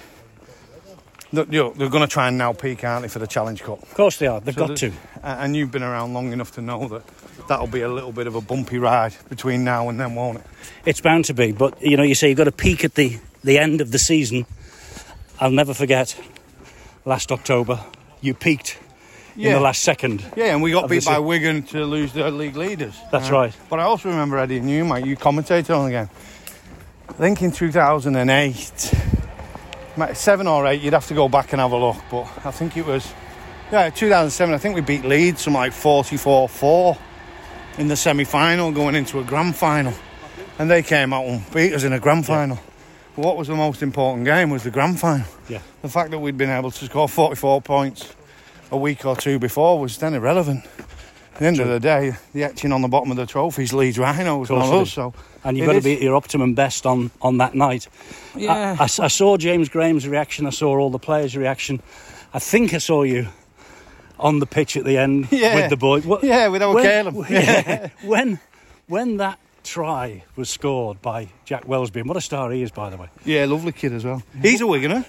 You 1.32 1.44
they're 1.76 1.88
going 1.88 2.02
to 2.02 2.06
try 2.08 2.28
and 2.28 2.38
now 2.38 2.52
peak, 2.52 2.82
aren't 2.84 3.02
they, 3.02 3.08
for 3.08 3.18
the 3.18 3.26
Challenge 3.26 3.62
Cup? 3.62 3.82
Of 3.82 3.94
course 3.94 4.18
they 4.18 4.26
are. 4.26 4.40
They've 4.40 4.54
So 4.54 4.68
got 4.68 4.76
to. 4.78 4.92
And 5.22 5.54
you've 5.56 5.70
been 5.70 5.82
around 5.82 6.12
long 6.14 6.32
enough 6.32 6.52
to 6.52 6.62
know 6.62 6.88
that 6.88 7.02
that'll 7.48 7.66
be 7.66 7.82
a 7.82 7.88
little 7.88 8.12
bit 8.12 8.26
of 8.26 8.34
a 8.34 8.40
bumpy 8.40 8.78
ride 8.78 9.14
between 9.28 9.64
now 9.64 9.88
and 9.88 9.98
then, 10.00 10.14
won't 10.14 10.38
it? 10.38 10.46
It's 10.84 11.00
bound 11.00 11.24
to 11.26 11.34
be. 11.34 11.52
But 11.52 11.80
you 11.82 11.96
know, 11.96 12.02
you 12.02 12.14
say 12.14 12.28
you've 12.28 12.38
got 12.38 12.44
to 12.44 12.52
peak 12.52 12.84
at 12.84 12.94
the 12.94 13.18
the 13.44 13.58
end 13.58 13.80
of 13.80 13.92
the 13.92 13.98
season. 13.98 14.46
I'll 15.40 15.50
never 15.50 15.74
forget. 15.74 16.18
Last 17.04 17.30
October, 17.30 17.84
you 18.20 18.34
peaked 18.34 18.78
in 19.36 19.52
the 19.52 19.60
last 19.60 19.82
second. 19.82 20.24
Yeah, 20.36 20.46
and 20.54 20.62
we 20.62 20.72
got 20.72 20.88
beat 20.88 21.04
by 21.04 21.18
Wigan 21.18 21.62
to 21.64 21.84
lose 21.84 22.12
the 22.12 22.30
league 22.30 22.56
leaders. 22.56 22.96
That's 23.12 23.30
uh, 23.30 23.34
right. 23.34 23.56
But 23.68 23.78
I 23.78 23.82
also 23.82 24.08
remember 24.08 24.38
Eddie 24.38 24.58
and 24.58 24.68
you, 24.70 24.84
mate, 24.84 25.04
you 25.06 25.16
commentated 25.16 25.76
on 25.76 25.84
the 25.84 25.90
game. 25.90 26.10
I 27.08 27.12
think 27.12 27.40
in 27.42 27.52
2008, 27.52 28.94
mate, 29.96 30.16
seven 30.16 30.46
or 30.46 30.66
eight, 30.66 30.82
you'd 30.82 30.92
have 30.92 31.06
to 31.06 31.14
go 31.14 31.28
back 31.28 31.52
and 31.52 31.60
have 31.60 31.72
a 31.72 31.76
look. 31.76 31.96
But 32.10 32.28
I 32.44 32.50
think 32.50 32.76
it 32.76 32.84
was, 32.84 33.10
yeah, 33.72 33.90
2007. 33.90 34.54
I 34.54 34.58
think 34.58 34.74
we 34.74 34.80
beat 34.80 35.04
Leeds 35.04 35.42
some 35.42 35.54
like 35.54 35.72
44-4 35.72 36.98
in 37.78 37.88
the 37.88 37.96
semi-final, 37.96 38.72
going 38.72 38.94
into 38.94 39.20
a 39.20 39.24
grand 39.24 39.56
final, 39.56 39.94
and 40.58 40.70
they 40.70 40.82
came 40.82 41.12
out 41.12 41.24
and 41.26 41.50
beat 41.52 41.72
us 41.72 41.84
in 41.84 41.92
a 41.92 42.00
grand 42.00 42.26
final. 42.26 42.58
But 43.14 43.24
what 43.24 43.36
was 43.36 43.48
the 43.48 43.54
most 43.54 43.82
important 43.82 44.24
game 44.24 44.50
was 44.50 44.62
the 44.64 44.70
grand 44.70 45.00
final. 45.00 45.26
Yeah. 45.48 45.60
The 45.82 45.88
fact 45.88 46.10
that 46.10 46.18
we'd 46.18 46.36
been 46.36 46.50
able 46.50 46.70
to 46.70 46.84
score 46.84 47.08
44 47.08 47.62
points 47.62 48.14
a 48.70 48.76
week 48.76 49.06
or 49.06 49.16
two 49.16 49.38
before 49.38 49.78
was 49.78 49.96
then 49.98 50.14
irrelevant. 50.14 50.64
At 51.36 51.40
the 51.40 51.46
end 51.48 51.60
of 51.60 51.68
the 51.68 51.80
day, 51.80 52.14
the 52.32 52.44
etching 52.44 52.72
on 52.72 52.80
the 52.80 52.88
bottom 52.88 53.10
of 53.10 53.18
the 53.18 53.26
trophies 53.26 53.74
Leeds 53.74 53.98
Rhinos, 53.98 54.48
it 54.48 54.56
us. 54.56 54.92
So 54.92 55.12
And 55.44 55.58
you've 55.58 55.66
got 55.66 55.74
to 55.74 55.82
be 55.82 55.92
at 55.96 56.00
your 56.00 56.16
optimum 56.16 56.54
best 56.54 56.86
on, 56.86 57.10
on 57.20 57.36
that 57.38 57.54
night. 57.54 57.88
Yeah. 58.34 58.76
I, 58.80 58.84
I 58.84 58.84
I 58.84 59.08
saw 59.08 59.36
James 59.36 59.68
Graham's 59.68 60.08
reaction. 60.08 60.46
I 60.46 60.50
saw 60.50 60.78
all 60.78 60.88
the 60.88 60.98
players' 60.98 61.36
reaction. 61.36 61.82
I 62.32 62.38
think 62.38 62.72
I 62.72 62.78
saw 62.78 63.02
you 63.02 63.26
on 64.18 64.38
the 64.38 64.46
pitch 64.46 64.78
at 64.78 64.84
the 64.84 64.96
end 64.96 65.28
Yeah. 65.30 65.56
with 65.56 65.68
the 65.68 65.76
boy. 65.76 66.00
What- 66.00 66.24
Yeah, 66.24 66.48
with 66.48 66.62
when, 66.62 66.82
Caleb. 66.82 67.26
yeah. 67.30 67.88
when 68.02 68.40
when 68.88 69.18
that 69.18 69.38
try 69.62 70.24
was 70.36 70.48
scored 70.48 71.02
by 71.02 71.28
Jack 71.44 71.66
Welsby, 71.66 71.96
and 72.00 72.08
what 72.08 72.16
a 72.16 72.22
star 72.22 72.50
he 72.50 72.62
is, 72.62 72.70
by 72.70 72.88
the 72.88 72.96
way. 72.96 73.08
Yeah, 73.26 73.44
lovely 73.44 73.72
kid 73.72 73.92
as 73.92 74.06
well. 74.06 74.22
He's 74.40 74.62
a 74.62 74.64
Wiganer. 74.64 75.04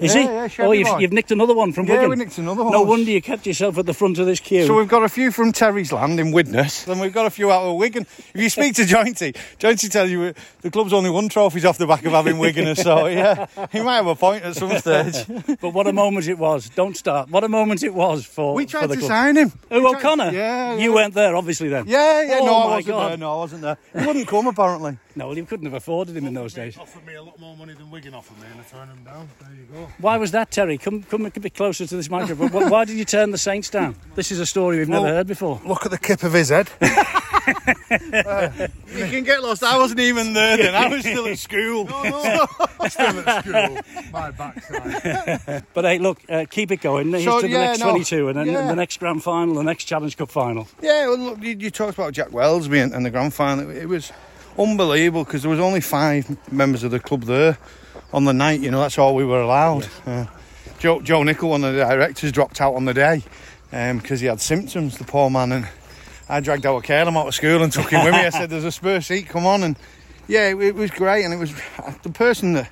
Is 0.00 0.14
Yeah, 0.14 0.20
he? 0.46 0.58
yeah, 0.58 0.66
oh, 0.66 0.72
you've, 0.72 1.00
you've 1.00 1.12
nicked 1.12 1.30
another 1.30 1.54
one 1.54 1.72
from 1.72 1.86
Yeah, 1.86 1.94
Wigan. 1.94 2.10
we 2.10 2.16
nicked 2.16 2.38
another 2.38 2.62
one. 2.64 2.72
No 2.72 2.82
wonder 2.82 3.10
you 3.10 3.20
kept 3.22 3.46
yourself 3.46 3.78
at 3.78 3.86
the 3.86 3.94
front 3.94 4.18
of 4.18 4.26
this 4.26 4.40
queue. 4.40 4.66
So 4.66 4.76
we've 4.76 4.88
got 4.88 5.02
a 5.02 5.08
few 5.08 5.30
from 5.30 5.52
Terry's 5.52 5.92
Land 5.92 6.18
in 6.20 6.32
Widnes, 6.32 6.86
and 6.88 7.00
we've 7.00 7.12
got 7.12 7.26
a 7.26 7.30
few 7.30 7.50
out 7.52 7.62
of 7.64 7.76
Wigan. 7.76 8.02
If 8.02 8.32
you 8.34 8.48
speak 8.50 8.74
to 8.76 8.82
Jointy, 8.82 9.34
Jointy 9.58 9.90
tells 9.90 10.10
you 10.10 10.34
the 10.62 10.70
club's 10.70 10.92
only 10.92 11.10
won 11.10 11.28
trophies 11.28 11.64
off 11.64 11.78
the 11.78 11.86
back 11.86 12.04
of 12.04 12.12
having 12.12 12.36
Wiganers. 12.36 12.82
So 12.82 13.06
yeah, 13.06 13.46
he 13.70 13.80
might 13.80 13.96
have 13.96 14.06
a 14.06 14.14
point 14.14 14.44
at 14.44 14.56
some 14.56 14.76
stage. 14.78 15.26
but 15.60 15.70
what 15.70 15.86
a 15.86 15.92
moment 15.92 16.28
it 16.28 16.38
was. 16.38 16.68
Don't 16.70 16.96
start. 16.96 17.30
What 17.30 17.44
a 17.44 17.48
moment 17.48 17.82
it 17.82 17.94
was 17.94 18.24
for, 18.24 18.54
We 18.54 18.64
for 18.64 18.70
tried 18.72 18.86
the 18.88 18.94
to 18.94 19.00
club. 19.00 19.08
sign 19.08 19.36
him. 19.36 19.52
Who, 19.68 19.76
We 19.76 19.80
tried- 19.90 19.96
O'Connor? 19.98 20.30
Yeah, 20.32 20.74
You 20.74 20.90
yeah. 20.90 20.94
weren't 20.94 21.14
there, 21.14 21.36
obviously, 21.36 21.68
then. 21.68 21.84
Yeah, 21.86 22.22
yeah. 22.22 22.38
Oh, 22.40 22.46
no, 22.46 22.56
I 22.56 22.64
my 22.64 22.66
wasn't 22.76 22.86
God. 22.86 23.10
there. 23.10 23.16
No, 23.18 23.32
I 23.32 23.36
wasn't 23.36 23.62
there. 23.62 23.76
He 23.98 24.06
wouldn't 24.06 24.28
come 24.28 24.46
apparently. 24.46 24.98
No, 25.14 25.26
well, 25.28 25.36
you 25.36 25.44
couldn't 25.44 25.66
have 25.66 25.74
afforded 25.74 26.16
him 26.16 26.26
in 26.26 26.32
those 26.34 26.54
days. 26.54 26.78
Offered 26.78 27.06
me 27.06 27.14
a 27.14 27.22
lot 27.22 27.38
more 27.38 27.54
money 27.56 27.74
than 27.74 27.90
Wigan 27.90 28.14
offered 28.14 28.38
me, 28.40 28.46
and 28.50 28.60
I 28.60 28.64
turned 28.64 28.90
him 28.90 29.04
down. 29.04 29.28
There 29.40 29.50
you 29.54 29.66
go. 29.70 29.81
Why 29.98 30.16
was 30.16 30.30
that, 30.32 30.50
Terry? 30.50 30.78
Come, 30.78 31.02
come 31.04 31.26
a 31.26 31.30
bit 31.30 31.54
closer 31.54 31.86
to 31.86 31.96
this 31.96 32.08
microphone. 32.10 32.50
Why- 32.50 32.68
Why 32.68 32.84
did 32.84 32.96
you 32.96 33.04
turn 33.04 33.30
the 33.30 33.38
Saints 33.38 33.70
down? 33.70 33.96
This 34.14 34.30
is 34.32 34.40
a 34.40 34.46
story 34.46 34.78
we've 34.78 34.88
never 34.88 35.04
Well- 35.04 35.14
heard 35.14 35.26
before. 35.26 35.60
Look 35.64 35.84
at 35.84 35.90
the 35.90 35.98
kip 35.98 36.22
of 36.22 36.32
his 36.32 36.48
head. 36.50 36.68
You 37.92 39.06
can 39.06 39.24
get 39.24 39.42
lost. 39.42 39.62
I 39.64 39.76
wasn't 39.76 40.00
even 40.00 40.32
there 40.32 40.56
then. 40.56 40.74
I 40.74 40.88
was 40.88 41.00
still 41.00 41.26
at 41.26 41.38
school. 41.38 41.86
Still 42.88 43.28
at 43.28 43.44
school. 43.44 43.78
My 44.12 44.30
backside. 44.30 45.64
But 45.74 45.84
hey, 45.84 45.98
look, 45.98 46.20
uh, 46.28 46.44
keep 46.50 46.70
it 46.70 46.80
going. 46.80 47.10
Here's 47.10 47.24
So, 47.24 47.40
to 47.40 47.46
the 47.46 47.52
yeah, 47.52 47.66
next 47.68 47.80
no, 47.80 47.90
22, 47.90 48.28
and 48.28 48.36
then 48.38 48.46
yeah. 48.46 48.66
the 48.68 48.74
next 48.76 48.98
grand 48.98 49.22
final, 49.22 49.54
the 49.54 49.62
next 49.64 49.84
Challenge 49.84 50.16
Cup 50.16 50.30
final. 50.30 50.68
Yeah, 50.80 51.06
well, 51.08 51.18
look, 51.18 51.42
you, 51.42 51.56
you 51.58 51.70
talked 51.70 51.94
about 51.98 52.12
Jack 52.12 52.28
Welsby 52.28 52.82
and, 52.82 52.92
and 52.94 53.04
the 53.04 53.10
grand 53.10 53.34
final. 53.34 53.70
It, 53.70 53.78
it 53.78 53.86
was 53.88 54.12
unbelievable 54.58 55.24
because 55.24 55.42
there 55.42 55.50
was 55.50 55.60
only 55.60 55.80
five 55.80 56.36
members 56.52 56.82
of 56.84 56.90
the 56.90 57.00
club 57.00 57.22
there 57.24 57.58
on 58.12 58.24
the 58.24 58.32
night. 58.32 58.60
You 58.60 58.70
know, 58.70 58.80
that's 58.80 58.98
all 58.98 59.14
we 59.14 59.24
were 59.24 59.40
allowed. 59.40 59.88
Uh, 60.06 60.26
Joe, 60.78 61.00
Joe 61.00 61.22
Nichol, 61.22 61.50
one 61.50 61.64
of 61.64 61.74
the 61.74 61.84
directors, 61.84 62.32
dropped 62.32 62.60
out 62.60 62.74
on 62.74 62.84
the 62.84 62.94
day 62.94 63.22
because 63.70 64.20
he 64.20 64.26
had 64.26 64.40
symptoms. 64.40 64.98
The 64.98 65.04
poor 65.04 65.30
man, 65.30 65.52
and 65.52 65.68
I 66.28 66.40
dragged 66.40 66.66
our 66.66 66.80
Caleb 66.80 67.16
out 67.16 67.28
of 67.28 67.34
school 67.34 67.62
and 67.62 67.72
took 67.72 67.90
him 67.90 68.04
with 68.04 68.14
me. 68.14 68.20
I 68.20 68.30
said, 68.30 68.50
"There's 68.50 68.64
a 68.64 68.72
spare 68.72 69.00
seat, 69.00 69.28
come 69.28 69.46
on!" 69.46 69.62
And 69.62 69.76
yeah, 70.28 70.48
it, 70.48 70.60
it 70.60 70.74
was 70.74 70.90
great. 70.90 71.24
And 71.24 71.32
it 71.32 71.38
was 71.38 71.54
the 72.02 72.10
person 72.10 72.54
that. 72.54 72.70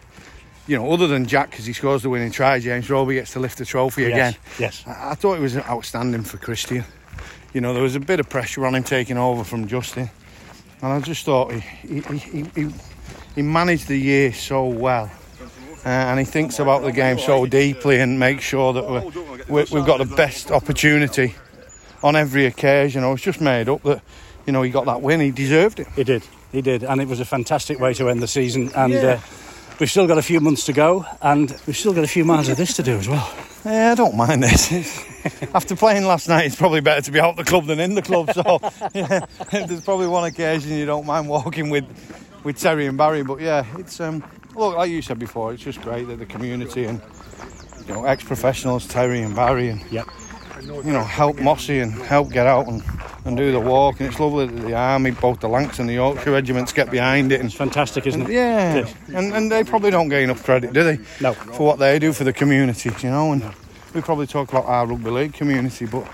You 0.66 0.76
know, 0.76 0.92
other 0.92 1.08
than 1.08 1.26
Jack, 1.26 1.50
because 1.50 1.66
he 1.66 1.72
scores 1.72 2.02
the 2.02 2.10
winning 2.10 2.30
try, 2.30 2.60
James 2.60 2.88
Roby 2.88 3.14
gets 3.14 3.32
to 3.32 3.40
lift 3.40 3.58
the 3.58 3.64
trophy 3.64 4.04
again. 4.04 4.36
Yes. 4.56 4.84
I 4.86 5.10
I 5.12 5.14
thought 5.16 5.36
it 5.36 5.40
was 5.40 5.56
outstanding 5.56 6.22
for 6.22 6.36
Kristian. 6.36 6.84
You 7.52 7.60
know, 7.60 7.72
there 7.74 7.82
was 7.82 7.96
a 7.96 8.00
bit 8.00 8.20
of 8.20 8.28
pressure 8.28 8.64
on 8.64 8.76
him 8.76 8.84
taking 8.84 9.18
over 9.18 9.42
from 9.42 9.66
Justin, 9.66 10.10
and 10.80 10.92
I 10.92 11.00
just 11.00 11.24
thought 11.24 11.50
he 11.50 11.60
he, 11.60 12.18
he, 12.18 12.44
he, 12.54 12.68
he 13.34 13.42
managed 13.42 13.88
the 13.88 13.96
year 13.96 14.32
so 14.32 14.66
well, 14.66 15.10
uh, 15.84 15.88
and 15.88 16.18
he 16.18 16.24
thinks 16.24 16.58
about 16.58 16.82
the 16.82 16.92
game 16.92 17.18
so 17.18 17.46
deeply 17.46 18.00
and 18.00 18.18
makes 18.18 18.44
sure 18.44 18.72
that 18.72 18.84
we're, 19.48 19.64
we've 19.70 19.86
got 19.86 19.98
the 19.98 20.14
best 20.16 20.50
opportunity 20.50 21.34
on 22.02 22.16
every 22.16 22.46
occasion. 22.46 23.04
I 23.04 23.10
was 23.10 23.20
just 23.22 23.40
made 23.40 23.68
up 23.68 23.82
that 23.82 24.02
you 24.46 24.52
know 24.52 24.62
he 24.62 24.70
got 24.70 24.86
that 24.86 25.00
win, 25.02 25.20
he 25.20 25.30
deserved 25.30 25.80
it. 25.80 25.88
He 25.96 26.04
did. 26.04 26.22
He 26.52 26.62
did. 26.62 26.82
And 26.84 27.00
it 27.00 27.08
was 27.08 27.20
a 27.20 27.24
fantastic 27.24 27.78
way 27.78 27.94
to 27.94 28.08
end 28.08 28.22
the 28.22 28.26
season. 28.28 28.70
And 28.74 28.92
Yeah. 28.92 29.00
uh, 29.00 29.20
we've 29.78 29.90
still 29.90 30.06
got 30.06 30.18
a 30.18 30.22
few 30.22 30.40
months 30.40 30.64
to 30.66 30.72
go, 30.72 31.04
and 31.22 31.50
we've 31.66 31.76
still 31.76 31.92
got 31.94 32.04
a 32.04 32.08
few 32.08 32.24
miles 32.24 32.48
of 32.48 32.56
this 32.56 32.74
to 32.76 32.82
do 32.82 32.96
as 32.96 33.08
well. 33.08 33.30
Yeah, 33.64 33.92
I 33.92 33.94
don't 33.94 34.16
mind 34.16 34.42
this. 34.42 34.72
After 35.54 35.76
playing 35.76 36.04
last 36.06 36.28
night, 36.28 36.46
it's 36.46 36.56
probably 36.56 36.80
better 36.80 37.02
to 37.02 37.10
be 37.12 37.20
out 37.20 37.36
the 37.36 37.44
club 37.44 37.66
than 37.66 37.78
in 37.78 37.94
the 37.94 38.00
club. 38.02 38.32
So, 38.32 38.58
yeah, 38.94 39.26
there's 39.50 39.82
probably 39.82 40.06
one 40.06 40.24
occasion 40.24 40.72
you 40.72 40.86
don't 40.86 41.04
mind 41.06 41.28
walking 41.28 41.68
with, 41.68 41.84
with 42.42 42.58
Terry 42.58 42.86
and 42.86 42.96
Barry. 42.96 43.22
But 43.22 43.40
yeah, 43.40 43.66
it's 43.78 44.00
um, 44.00 44.24
look 44.54 44.76
like 44.76 44.90
you 44.90 45.02
said 45.02 45.18
before, 45.18 45.52
it's 45.52 45.62
just 45.62 45.80
great 45.82 46.06
that 46.08 46.18
the 46.18 46.26
community 46.26 46.84
and 46.84 47.00
you 47.86 47.94
know 47.94 48.04
ex-professionals 48.04 48.86
Terry 48.86 49.22
and 49.22 49.34
Barry 49.34 49.68
and 49.68 49.82
Yep. 49.90 50.06
you 50.84 50.92
know 50.92 51.02
help 51.04 51.38
Mossy 51.40 51.80
and 51.80 51.92
help 51.92 52.30
get 52.30 52.46
out 52.46 52.68
and, 52.68 52.82
and 53.24 53.36
do 53.36 53.50
the 53.52 53.60
walk. 53.60 54.00
And 54.00 54.08
it's 54.08 54.20
lovely 54.20 54.46
that 54.46 54.60
the 54.62 54.74
army, 54.74 55.10
both 55.12 55.40
the 55.40 55.48
Lancs 55.48 55.78
and 55.78 55.88
the 55.88 55.94
Yorkshire 55.94 56.32
regiments, 56.32 56.72
get 56.72 56.90
behind 56.90 57.32
it. 57.32 57.40
And 57.40 57.46
It's 57.48 57.54
fantastic, 57.56 58.06
isn't 58.06 58.22
it? 58.22 58.30
yeah, 58.30 58.74
It 58.76 58.86
is. 58.88 58.94
and 59.14 59.32
and 59.34 59.50
they 59.50 59.64
probably 59.64 59.90
don't 59.90 60.08
get 60.08 60.22
enough 60.22 60.42
credit, 60.44 60.72
do 60.72 60.84
they? 60.84 60.98
No. 61.20 61.32
For 61.34 61.66
what 61.66 61.78
they 61.78 61.98
do 61.98 62.12
for 62.12 62.24
the 62.24 62.32
community, 62.32 62.90
you 63.02 63.10
know. 63.10 63.32
And 63.32 63.42
we 63.94 64.00
probably 64.00 64.26
talk 64.26 64.48
about 64.50 64.66
our 64.66 64.86
rugby 64.86 65.10
league 65.10 65.32
community, 65.34 65.86
but 65.86 66.06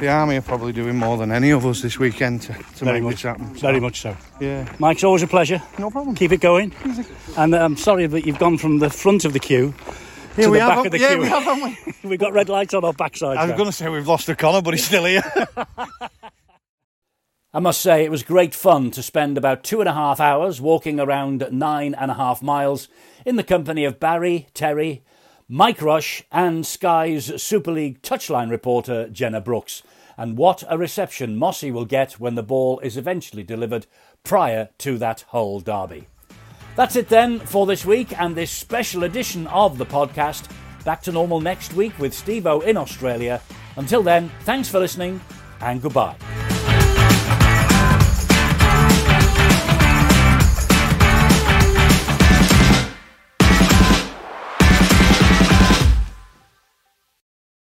the 0.00 0.08
army 0.08 0.36
are 0.36 0.42
probably 0.42 0.72
doing 0.72 0.96
more 0.96 1.16
than 1.16 1.32
any 1.32 1.50
of 1.50 1.66
us 1.66 1.82
this 1.82 1.98
weekend 1.98 2.42
to, 2.42 2.52
to 2.52 2.84
Very 2.84 3.00
make 3.00 3.04
much. 3.04 3.12
this 3.14 3.22
happen. 3.22 3.46
Very 3.54 3.80
much 3.80 4.00
so. 4.00 4.16
Yeah, 4.40 4.72
Mike, 4.78 4.96
it's 4.96 5.04
always 5.04 5.22
a 5.22 5.26
pleasure. 5.26 5.60
no 5.78 5.90
problem. 5.90 6.14
Keep 6.14 6.32
it 6.32 6.40
going. 6.40 6.72
And 7.36 7.54
uh, 7.54 7.58
I'm 7.64 7.76
sorry 7.76 8.06
that 8.06 8.26
you've 8.26 8.38
gone 8.38 8.58
from 8.58 8.78
the 8.78 8.90
front 8.90 9.24
of 9.24 9.32
the 9.32 9.40
queue 9.40 9.74
to 10.34 10.40
Here 10.42 10.50
we 10.50 10.58
the 10.58 10.64
have, 10.64 10.76
back 10.76 10.86
of 10.86 10.92
the 10.92 10.98
yeah, 10.98 11.08
queue. 11.10 11.20
we 11.22 11.28
have, 11.28 11.42
haven't 11.42 11.76
we? 12.02 12.08
We've 12.10 12.18
got 12.20 12.32
red 12.32 12.48
lights 12.48 12.74
on 12.74 12.84
our 12.84 12.92
backsides. 12.92 13.36
I 13.36 13.46
was 13.46 13.56
going 13.56 13.66
to 13.70 13.72
say 13.72 13.88
we've 13.88 14.06
lost 14.06 14.28
O'Connor, 14.30 14.62
but 14.62 14.74
he's 14.74 14.84
still 14.84 15.04
here. 15.04 15.22
I 17.52 17.58
must 17.58 17.80
say 17.80 18.04
it 18.04 18.10
was 18.10 18.22
great 18.22 18.54
fun 18.54 18.90
to 18.90 19.02
spend 19.02 19.38
about 19.38 19.64
two 19.64 19.80
and 19.80 19.88
a 19.88 19.94
half 19.94 20.20
hours 20.20 20.60
walking 20.60 21.00
around 21.00 21.46
nine 21.50 21.94
and 21.94 22.10
a 22.10 22.14
half 22.14 22.42
miles 22.42 22.88
in 23.24 23.36
the 23.36 23.42
company 23.42 23.84
of 23.86 23.98
Barry, 23.98 24.46
Terry, 24.52 25.02
Mike 25.48 25.80
Rush, 25.80 26.24
and 26.32 26.66
Sky's 26.66 27.40
Super 27.40 27.70
League 27.70 28.02
touchline 28.02 28.50
reporter 28.50 29.08
Jenna 29.08 29.40
Brooks. 29.40 29.82
And 30.16 30.36
what 30.36 30.64
a 30.68 30.76
reception 30.76 31.36
Mossy 31.36 31.70
will 31.70 31.84
get 31.84 32.18
when 32.18 32.34
the 32.34 32.42
ball 32.42 32.80
is 32.80 32.96
eventually 32.96 33.42
delivered 33.42 33.86
prior 34.24 34.70
to 34.78 34.98
that 34.98 35.24
Hull 35.28 35.60
derby. 35.60 36.08
That's 36.74 36.96
it 36.96 37.08
then 37.08 37.38
for 37.38 37.64
this 37.64 37.86
week 37.86 38.18
and 38.18 38.34
this 38.34 38.50
special 38.50 39.04
edition 39.04 39.46
of 39.48 39.78
the 39.78 39.86
podcast. 39.86 40.50
Back 40.84 41.02
to 41.02 41.12
normal 41.12 41.40
next 41.40 41.74
week 41.74 41.98
with 41.98 42.12
Stevo 42.12 42.62
in 42.62 42.76
Australia. 42.76 43.40
Until 43.76 44.02
then, 44.02 44.30
thanks 44.40 44.68
for 44.68 44.80
listening 44.80 45.20
and 45.60 45.80
goodbye. 45.80 46.16